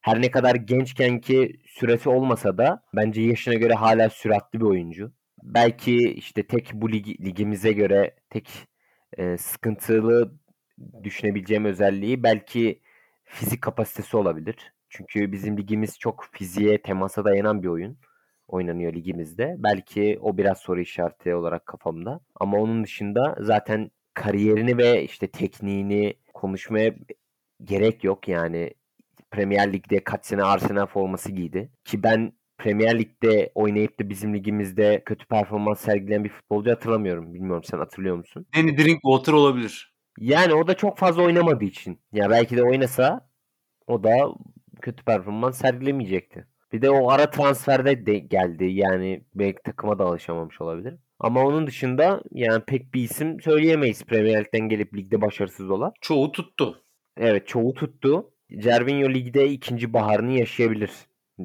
[0.00, 5.12] her ne kadar gençken ki süresi olmasa da bence yaşına göre hala süratli bir oyuncu.
[5.42, 8.48] Belki işte tek bu lig, ligimize göre tek
[9.18, 10.32] e, sıkıntılı
[11.02, 12.80] düşünebileceğim özelliği belki
[13.24, 14.72] fizik kapasitesi olabilir.
[14.88, 17.98] Çünkü bizim ligimiz çok fiziğe, temasa dayanan bir oyun
[18.48, 19.54] oynanıyor ligimizde.
[19.58, 22.20] Belki o biraz soru işareti olarak kafamda.
[22.40, 26.94] Ama onun dışında zaten kariyerini ve işte tekniğini konuşmaya
[27.64, 28.74] gerek yok yani.
[29.30, 31.70] Premier Lig'de kaç sene Arsenal forması giydi.
[31.84, 37.34] Ki ben Premier Lig'de oynayıp da bizim ligimizde kötü performans sergileyen bir futbolcu hatırlamıyorum.
[37.34, 38.46] Bilmiyorum sen hatırlıyor musun?
[38.56, 39.95] Danny Drinkwater olabilir.
[40.18, 42.00] Yani o da çok fazla oynamadığı için.
[42.12, 43.30] Ya belki de oynasa
[43.86, 44.28] o da
[44.80, 46.46] kötü performans sergilemeyecekti.
[46.72, 48.64] Bir de o ara transferde de geldi.
[48.64, 50.94] Yani belki takıma da alışamamış olabilir.
[51.18, 55.92] Ama onun dışında yani pek bir isim söyleyemeyiz Premier Lig'den gelip ligde başarısız olan.
[56.00, 56.82] Çoğu tuttu.
[57.16, 58.30] Evet çoğu tuttu.
[58.58, 60.90] Cervinho ligde ikinci baharını yaşayabilir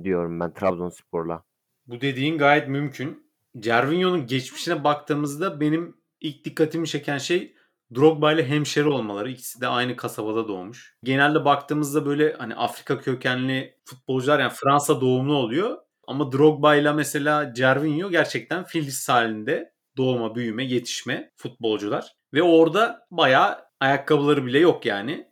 [0.03, 1.43] diyorum ben Trabzonspor'la.
[1.87, 3.31] Bu dediğin gayet mümkün.
[3.59, 7.55] Cervinho'nun geçmişine baktığımızda benim ilk dikkatimi çeken şey
[7.95, 9.29] Drogba ile hemşeri olmaları.
[9.29, 10.97] İkisi de aynı kasabada doğmuş.
[11.03, 15.77] Genelde baktığımızda böyle hani Afrika kökenli futbolcular yani Fransa doğumlu oluyor.
[16.07, 22.15] Ama Drogba ile mesela Cervinho gerçekten Filiz halinde doğma, büyüme, yetişme futbolcular.
[22.33, 25.27] Ve orada bayağı ayakkabıları bile yok yani.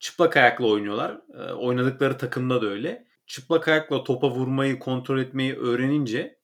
[0.00, 1.20] Çıplak ayakla oynuyorlar.
[1.34, 3.06] E, oynadıkları takımda da öyle.
[3.26, 6.38] Çıplak ayakla topa vurmayı, kontrol etmeyi öğrenince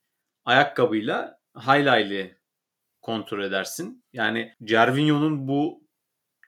[0.45, 2.31] ayakkabıyla haylaylı
[3.07, 4.05] kontrol edersin.
[4.13, 5.87] Yani Cervinho'nun bu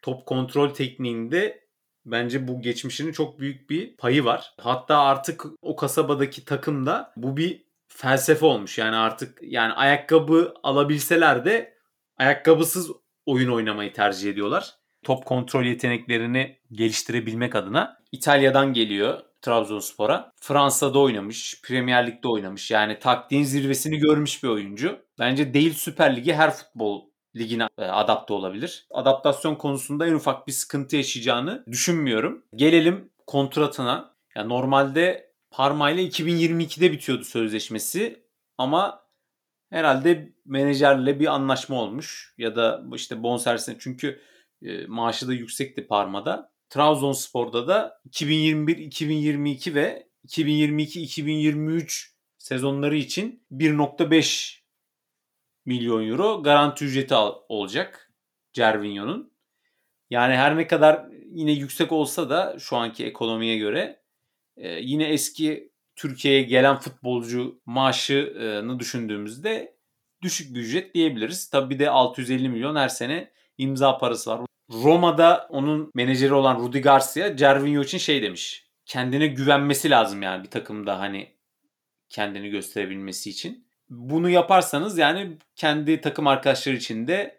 [0.03, 1.69] top kontrol tekniğinde
[2.07, 4.55] bence bu geçmişinin çok büyük bir payı var.
[4.61, 8.79] Hatta artık o kasabadaki takımda bu bir felsefe olmuş.
[8.79, 11.75] Yani artık yani ayakkabı alabilseler de
[12.17, 12.91] ayakkabısız
[13.27, 14.75] oyun oynamayı tercih ediyorlar.
[15.03, 19.21] Top kontrol yeteneklerini geliştirebilmek adına İtalya'dan geliyor.
[19.43, 20.33] Trabzonspor'a.
[20.41, 22.71] Fransa'da oynamış, Premier Lig'de oynamış.
[22.71, 25.08] Yani taktiğin zirvesini görmüş bir oyuncu.
[25.19, 28.87] Bence değil Süper Lig'e her futbol ligine e, adapte olabilir.
[28.91, 32.45] Adaptasyon konusunda en ufak bir sıkıntı yaşayacağını düşünmüyorum.
[32.55, 34.15] Gelelim kontratına.
[34.37, 38.25] Yani normalde Parma ile 2022'de bitiyordu sözleşmesi
[38.59, 39.03] ama
[39.71, 44.21] herhalde menajerle bir anlaşma olmuş ya da işte bonservisine çünkü
[44.63, 46.53] e, maaşı da yüksekti Parma'da.
[46.71, 52.07] Trabzonspor'da da 2021-2022 ve 2022-2023
[52.39, 54.58] sezonları için 1.5
[55.69, 57.15] milyon euro garanti ücreti
[57.49, 58.13] olacak
[58.53, 59.33] Cervinho'nun.
[60.11, 64.03] Yani her ne kadar yine yüksek olsa da şu anki ekonomiye göre
[64.57, 69.77] e, yine eski Türkiye'ye gelen futbolcu maaşını düşündüğümüzde
[70.23, 71.51] düşük bir ücret diyebiliriz.
[71.51, 74.41] Tabii de 650 milyon her sene imza parası var.
[74.71, 78.67] Roma'da onun menajeri olan Rudi Garcia Cervinho için şey demiş.
[78.87, 81.37] Kendine güvenmesi lazım yani bir takımda hani
[82.09, 83.68] kendini gösterebilmesi için.
[83.91, 87.39] Bunu yaparsanız yani kendi takım arkadaşları için de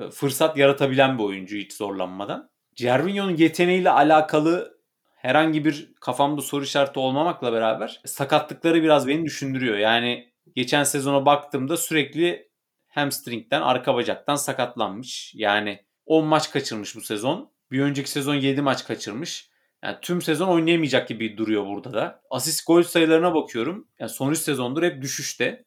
[0.00, 2.50] e, fırsat yaratabilen bir oyuncu hiç zorlanmadan.
[2.74, 4.80] Cervinho'nun yeteneğiyle alakalı
[5.16, 9.76] herhangi bir kafamda soru işareti olmamakla beraber sakatlıkları biraz beni düşündürüyor.
[9.78, 12.50] Yani geçen sezona baktığımda sürekli
[12.88, 15.32] hamstringden, arka bacaktan sakatlanmış.
[15.34, 17.52] Yani 10 maç kaçırmış bu sezon.
[17.70, 19.50] Bir önceki sezon 7 maç kaçırmış.
[19.84, 22.22] Yani tüm sezon oynayamayacak gibi duruyor burada da.
[22.30, 23.88] Asist gol sayılarına bakıyorum.
[23.98, 25.64] Yani son 3 sezondur hep düşüşte.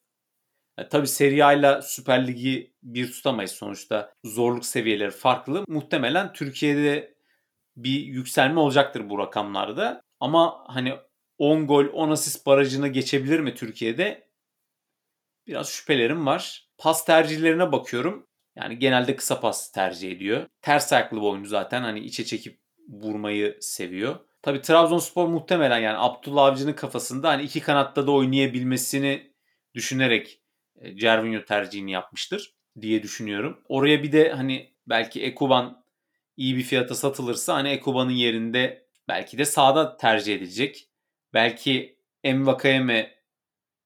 [0.77, 4.13] Yani tabii Serie A ile Süper Lig'i bir tutamayız sonuçta.
[4.25, 5.65] Zorluk seviyeleri farklı.
[5.67, 7.15] Muhtemelen Türkiye'de
[7.75, 10.01] bir yükselme olacaktır bu rakamlarda.
[10.19, 10.93] Ama hani
[11.37, 14.29] 10 gol 10 asist barajını geçebilir mi Türkiye'de?
[15.47, 16.69] Biraz şüphelerim var.
[16.77, 18.27] Pas tercihlerine bakıyorum.
[18.55, 20.47] Yani genelde kısa pas tercih ediyor.
[20.61, 24.15] Ters ayaklı bir oyuncu zaten hani içe çekip vurmayı seviyor.
[24.41, 29.33] Tabi Trabzonspor muhtemelen yani Abdullah Avcı'nın kafasında hani iki kanatta da oynayabilmesini
[29.75, 30.42] düşünerek e,
[30.95, 33.61] Cervinho tercihini yapmıştır diye düşünüyorum.
[33.67, 35.85] Oraya bir de hani belki Ekuban
[36.37, 40.89] iyi bir fiyata satılırsa hani Ekuban'ın yerinde belki de sağda tercih edilecek.
[41.33, 43.15] Belki Envakayeme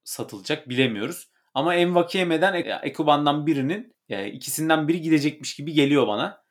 [0.04, 1.30] satılacak bilemiyoruz.
[1.54, 3.96] Ama Envakiyeme'den Ekuban'dan birinin
[4.34, 6.44] ikisinden biri gidecekmiş gibi geliyor bana.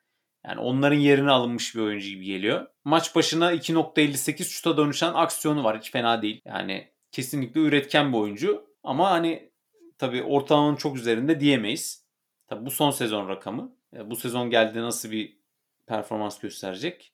[0.45, 2.67] Yani onların yerine alınmış bir oyuncu gibi geliyor.
[2.83, 5.79] Maç başına 2.58 şuta dönüşen aksiyonu var.
[5.79, 6.41] Hiç fena değil.
[6.45, 8.67] Yani kesinlikle üretken bir oyuncu.
[8.83, 9.46] Ama hani
[9.97, 12.05] tabii ortalamanın çok üzerinde diyemeyiz.
[12.47, 13.75] Tabii bu son sezon rakamı.
[14.05, 15.37] Bu sezon geldiğinde nasıl bir
[15.87, 17.13] performans gösterecek?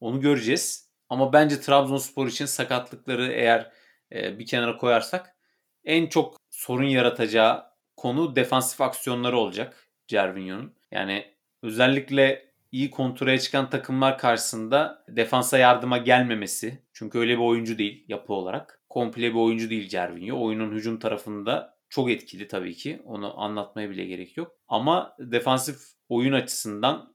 [0.00, 0.92] Onu göreceğiz.
[1.08, 3.72] Ama bence Trabzonspor için sakatlıkları eğer
[4.12, 5.36] e, bir kenara koyarsak
[5.84, 7.64] en çok sorun yaratacağı
[7.96, 10.74] konu defansif aksiyonları olacak Cervinho'nun.
[10.90, 16.82] Yani özellikle iyi kontraya çıkan takımlar karşısında defansa yardıma gelmemesi.
[16.92, 18.82] Çünkü öyle bir oyuncu değil yapı olarak.
[18.88, 20.44] Komple bir oyuncu değil Cervinho.
[20.44, 23.02] Oyunun hücum tarafında çok etkili tabii ki.
[23.04, 24.52] Onu anlatmaya bile gerek yok.
[24.68, 25.76] Ama defansif
[26.08, 27.14] oyun açısından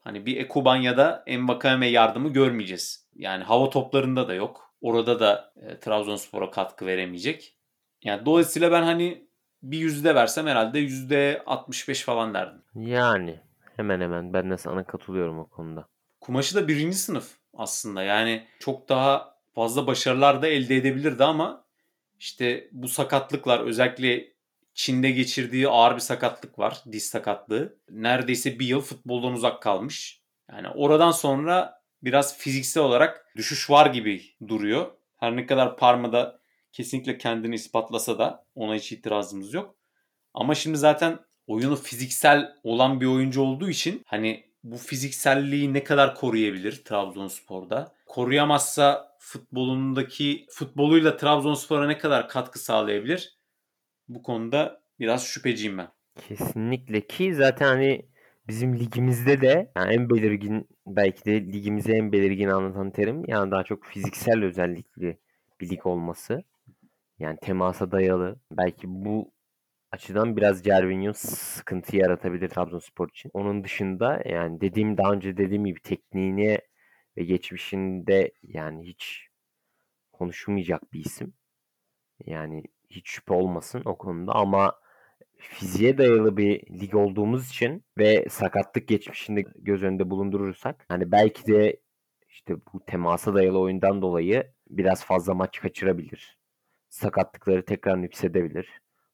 [0.00, 3.08] hani bir Ekuban ya da Mbakame yardımı görmeyeceğiz.
[3.14, 4.74] Yani hava toplarında da yok.
[4.80, 7.58] Orada da e, Trabzonspor'a katkı veremeyecek.
[8.04, 9.28] Yani dolayısıyla ben hani
[9.62, 12.62] bir yüzde versem herhalde yüzde 65 falan derdim.
[12.74, 13.40] Yani
[13.76, 15.88] hemen hemen ben de sana katılıyorum o konuda.
[16.20, 18.02] Kumaşı da birinci sınıf aslında.
[18.02, 21.61] Yani çok daha fazla başarılar da elde edebilirdi ama
[22.22, 24.32] işte bu sakatlıklar özellikle
[24.74, 26.82] Çin'de geçirdiği ağır bir sakatlık var.
[26.92, 27.78] Diz sakatlığı.
[27.90, 30.20] Neredeyse bir yıl futboldan uzak kalmış.
[30.52, 34.90] Yani oradan sonra biraz fiziksel olarak düşüş var gibi duruyor.
[35.16, 36.40] Her ne kadar Parma'da
[36.72, 39.74] kesinlikle kendini ispatlasa da ona hiç itirazımız yok.
[40.34, 46.14] Ama şimdi zaten oyunu fiziksel olan bir oyuncu olduğu için hani bu fizikselliği ne kadar
[46.14, 47.94] koruyabilir Trabzonspor'da?
[48.12, 53.38] Koruyamazsa futbolundaki futboluyla Trabzonspor'a ne kadar katkı sağlayabilir?
[54.08, 55.88] Bu konuda biraz şüpheciyim ben.
[56.28, 58.06] Kesinlikle ki zaten hani
[58.48, 63.64] bizim ligimizde de yani en belirgin belki de ligimize en belirgin anlatan terim yani daha
[63.64, 65.18] çok fiziksel özellikli
[65.60, 66.44] bir lig olması.
[67.18, 68.36] Yani temasa dayalı.
[68.50, 69.32] Belki bu
[69.92, 73.30] açıdan biraz Cervinho sıkıntı yaratabilir Trabzonspor için.
[73.34, 76.60] Onun dışında yani dediğim daha önce dediğim gibi tekniğine
[77.16, 79.28] ve geçmişinde yani hiç
[80.12, 81.34] konuşulmayacak bir isim.
[82.26, 84.80] Yani hiç şüphe olmasın o konuda ama
[85.38, 91.80] fiziğe dayalı bir lig olduğumuz için ve sakatlık geçmişinde göz önünde bulundurursak hani belki de
[92.28, 96.38] işte bu temasa dayalı oyundan dolayı biraz fazla maç kaçırabilir.
[96.88, 98.68] Sakatlıkları tekrar yüksedebilir.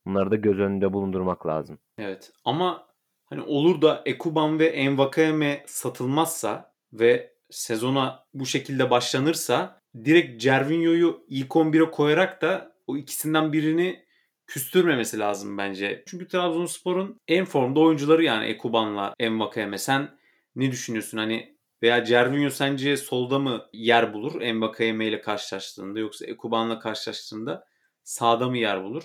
[0.07, 1.79] Bunları da göz önünde bulundurmak lazım.
[1.99, 2.89] Evet ama
[3.27, 11.57] hani olur da Ekuban ve Envakayeme satılmazsa ve sezona bu şekilde başlanırsa direkt Cervinho'yu ilk
[11.57, 14.05] 11'e koyarak da o ikisinden birini
[14.47, 16.03] küstürmemesi lazım bence.
[16.07, 19.79] Çünkü Trabzonspor'un en formda oyuncuları yani Ekuban'la Envakayeme.
[19.79, 20.19] Sen
[20.57, 21.19] ne düşünüyorsun?
[21.19, 27.65] Hani veya Cervinho sence solda mı yer bulur Envakayeme ile karşılaştığında yoksa Ekuban'la karşılaştığında
[28.05, 29.05] sağda mı yer bulur?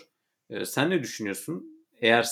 [0.50, 1.86] Ee, sen ne düşünüyorsun?
[2.02, 2.28] Eğer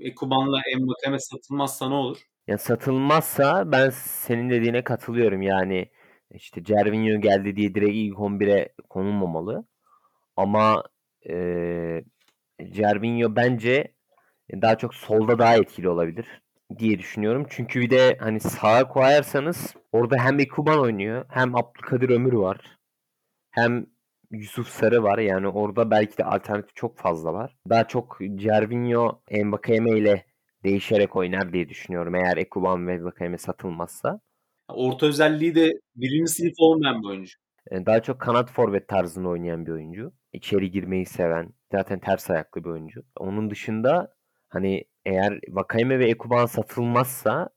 [0.00, 2.18] Ekuban'la Envakayeme satılmazsa ne olur?
[2.46, 5.42] Ya satılmazsa ben senin dediğine katılıyorum.
[5.42, 5.90] Yani
[6.30, 9.64] işte Cervinho geldi diye direkt ilk 11'e konulmamalı.
[10.36, 10.84] Ama
[11.30, 12.04] e,
[12.72, 13.94] Cervinho bence
[14.52, 16.42] daha çok solda daha etkili olabilir
[16.78, 17.46] diye düşünüyorum.
[17.50, 22.78] Çünkü bir de hani sağa koyarsanız orada hem Ekuban oynuyor hem Abdülkadir Ömür var.
[23.50, 23.86] Hem
[24.30, 25.18] Yusuf Sarı var.
[25.18, 27.56] Yani orada belki de alternatif çok fazla var.
[27.70, 30.24] Daha çok Cervinho Mbakeme ile
[30.64, 32.14] değişerek oynar diye düşünüyorum.
[32.14, 34.20] Eğer Ekuban ve Mbakeme satılmazsa.
[34.68, 37.38] Orta özelliği de birinci sınıf olmayan bir oyuncu.
[37.70, 40.12] Daha çok kanat forvet tarzında oynayan bir oyuncu.
[40.32, 43.02] İçeri girmeyi seven, zaten ters ayaklı bir oyuncu.
[43.16, 44.14] Onun dışında
[44.48, 47.48] hani eğer Vakayeme ve Ekuban satılmazsa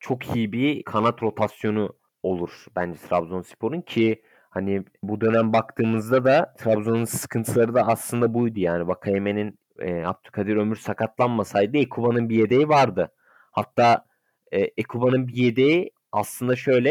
[0.00, 7.04] çok iyi bir kanat rotasyonu olur bence Trabzonspor'un ki hani bu dönem baktığımızda da Trabzon'un
[7.04, 13.12] sıkıntıları da aslında buydu yani Vakayeme'nin e, Abdülkadir Ömür sakatlanmasaydı Ekuba'nın bir yedeği vardı.
[13.52, 14.06] Hatta
[14.52, 16.90] e, Ekuba'nın bir yedeği aslında şöyle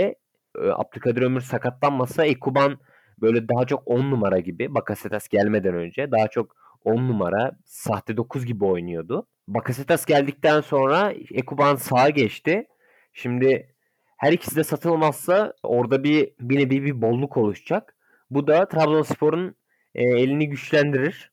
[0.62, 2.80] e, Abdülkadir Ömür sakatlanmasa Ekuban
[3.22, 6.56] böyle daha çok 10 numara gibi Bakasetas gelmeden önce daha çok
[6.86, 9.28] 10 numara sahte 9 gibi oynuyordu.
[9.48, 12.68] Bakasetas geldikten sonra Ekuban sağa geçti.
[13.14, 13.76] Şimdi
[14.18, 17.96] her ikisi de satılmazsa orada bir bir nevi bir bolluk oluşacak.
[18.30, 19.56] Bu da Trabzonspor'un
[19.96, 21.33] e, elini güçlendirir.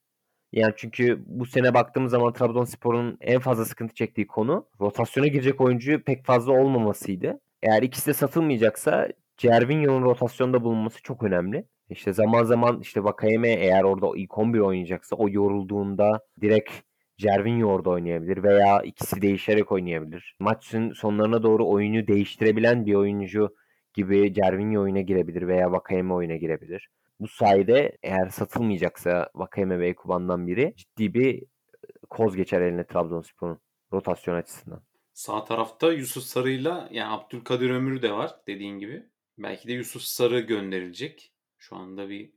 [0.52, 6.02] Yani çünkü bu sene baktığımız zaman Trabzonspor'un en fazla sıkıntı çektiği konu rotasyona girecek oyuncu
[6.04, 7.40] pek fazla olmamasıydı.
[7.62, 11.64] Eğer ikisi de satılmayacaksa Cervinho'nun rotasyonda bulunması çok önemli.
[11.90, 16.70] İşte zaman zaman işte Vakayeme eğer orada ilk 11 oynayacaksa o yorulduğunda direkt
[17.18, 20.36] Cervinho orada oynayabilir veya ikisi değişerek oynayabilir.
[20.40, 23.56] Maçın sonlarına doğru oyunu değiştirebilen bir oyuncu
[23.94, 26.88] gibi Cervinho oyuna girebilir veya Vakayeme oyuna girebilir.
[27.20, 31.44] Bu sayede eğer satılmayacaksa Vakayeme ve Ekuban'dan biri ciddi bir
[32.10, 33.60] koz geçer eline Trabzonspor'un
[33.92, 34.82] rotasyon açısından.
[35.12, 39.06] Sağ tarafta Yusuf Sarı'yla yani Abdülkadir Ömür de var dediğin gibi.
[39.38, 41.32] Belki de Yusuf Sarı gönderilecek.
[41.58, 42.32] Şu anda bir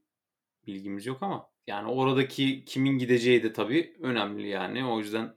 [0.67, 4.85] bilgimiz yok ama yani oradaki kimin gideceği de tabii önemli yani.
[4.85, 5.35] O yüzden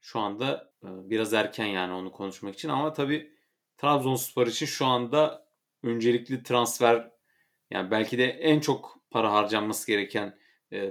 [0.00, 3.32] şu anda biraz erken yani onu konuşmak için ama tabii
[3.76, 5.46] Trabzonspor için şu anda
[5.82, 7.15] öncelikli transfer
[7.70, 10.38] yani belki de en çok para harcanması gereken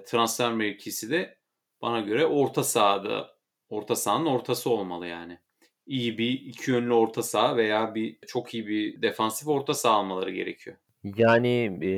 [0.05, 1.38] transfer mevkisi de
[1.82, 3.36] bana göre orta sahada
[3.69, 5.39] orta sahanın ortası olmalı yani.
[5.86, 10.32] iyi bir iki yönlü orta saha veya bir çok iyi bir defansif orta saha almaları
[10.32, 10.78] gerekiyor.
[11.03, 11.91] Yani e,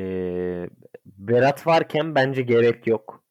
[1.06, 3.24] Berat varken bence gerek yok.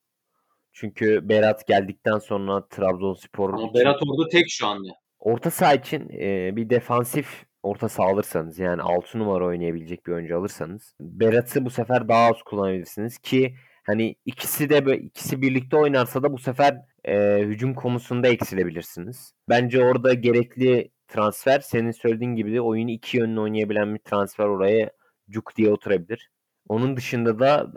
[0.72, 4.88] Çünkü Berat geldikten sonra Trabzonspor Ama Berat orada tek şu anda.
[5.18, 10.38] Orta saha için e, bir defansif orta saha alırsanız yani 6 numara oynayabilecek bir oyuncu
[10.38, 16.32] alırsanız Berat'ı bu sefer daha az kullanabilirsiniz ki hani ikisi de ikisi birlikte oynarsa da
[16.32, 19.32] bu sefer e, hücum konusunda eksilebilirsiniz.
[19.48, 24.90] Bence orada gerekli transfer senin söylediğin gibi de oyunu iki yönlü oynayabilen bir transfer oraya
[25.30, 26.30] cuk diye oturabilir.
[26.68, 27.72] Onun dışında da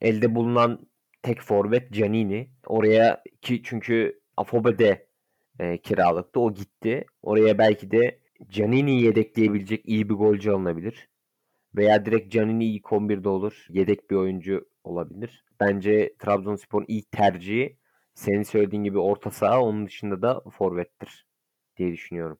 [0.00, 0.86] elde bulunan
[1.22, 2.50] tek forvet Canini.
[2.66, 5.06] Oraya ki çünkü Afobe de
[5.58, 6.40] e, kiralıktı.
[6.40, 7.06] O gitti.
[7.22, 11.08] Oraya belki de Canini'yi yedekleyebilecek iyi bir golcü alınabilir.
[11.76, 13.66] Veya direkt Canini ilk 11'de olur.
[13.68, 15.44] Yedek bir oyuncu olabilir.
[15.60, 17.78] Bence Trabzonspor'un ilk tercihi
[18.14, 21.26] senin söylediğin gibi orta saha onun dışında da forvettir
[21.76, 22.38] diye düşünüyorum.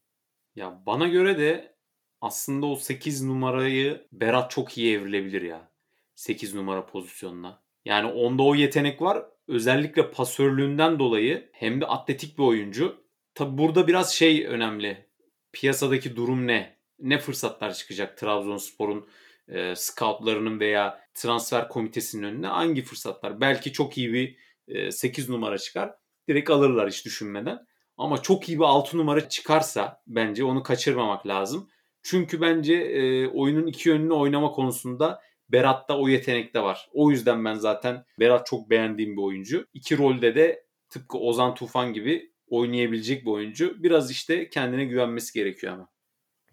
[0.57, 1.74] Ya bana göre de
[2.20, 5.70] aslında o 8 numarayı Berat çok iyi evrilebilir ya.
[6.14, 7.62] 8 numara pozisyonuna.
[7.84, 9.24] Yani onda o yetenek var.
[9.49, 13.05] Özellikle pasörlüğünden dolayı hem de atletik bir oyuncu.
[13.34, 15.07] Tabi burada biraz şey önemli.
[15.55, 16.76] Piyasadaki durum ne?
[16.98, 19.09] Ne fırsatlar çıkacak Trabzonspor'un
[19.48, 22.46] e, scoutlarının veya transfer komitesinin önüne?
[22.46, 23.40] Hangi fırsatlar?
[23.40, 24.36] Belki çok iyi bir
[24.68, 25.94] e, 8 numara çıkar.
[26.28, 27.59] Direkt alırlar hiç düşünmeden.
[27.96, 31.68] Ama çok iyi bir 6 numara çıkarsa bence onu kaçırmamak lazım.
[32.02, 36.88] Çünkü bence e, oyunun iki yönlü oynama konusunda Berat'ta o yetenek de var.
[36.92, 39.66] O yüzden ben zaten Berat çok beğendiğim bir oyuncu.
[39.74, 43.82] İki rolde de tıpkı Ozan Tufan gibi oynayabilecek bir oyuncu.
[43.82, 45.88] Biraz işte kendine güvenmesi gerekiyor ama.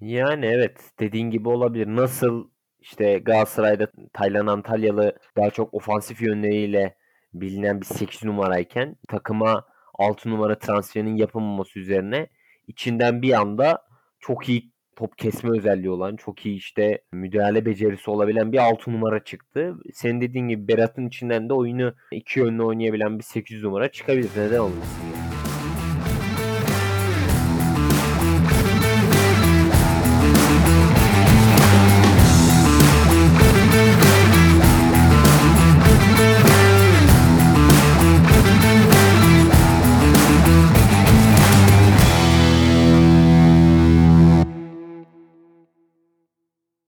[0.01, 1.87] Yani evet dediğin gibi olabilir.
[1.87, 2.49] Nasıl
[2.79, 6.95] işte Galatasaray'da Taylan Antalyalı daha çok ofansif yönleriyle
[7.33, 12.27] bilinen bir 8 numarayken takıma 6 numara transferinin yapılmaması üzerine
[12.67, 13.85] içinden bir anda
[14.19, 19.23] çok iyi top kesme özelliği olan, çok iyi işte müdahale becerisi olabilen bir 6 numara
[19.23, 19.75] çıktı.
[19.93, 24.29] Senin dediğin gibi Berat'ın içinden de oyunu iki yönlü oynayabilen bir 8 numara çıkabilir.
[24.37, 25.10] Neden olmasın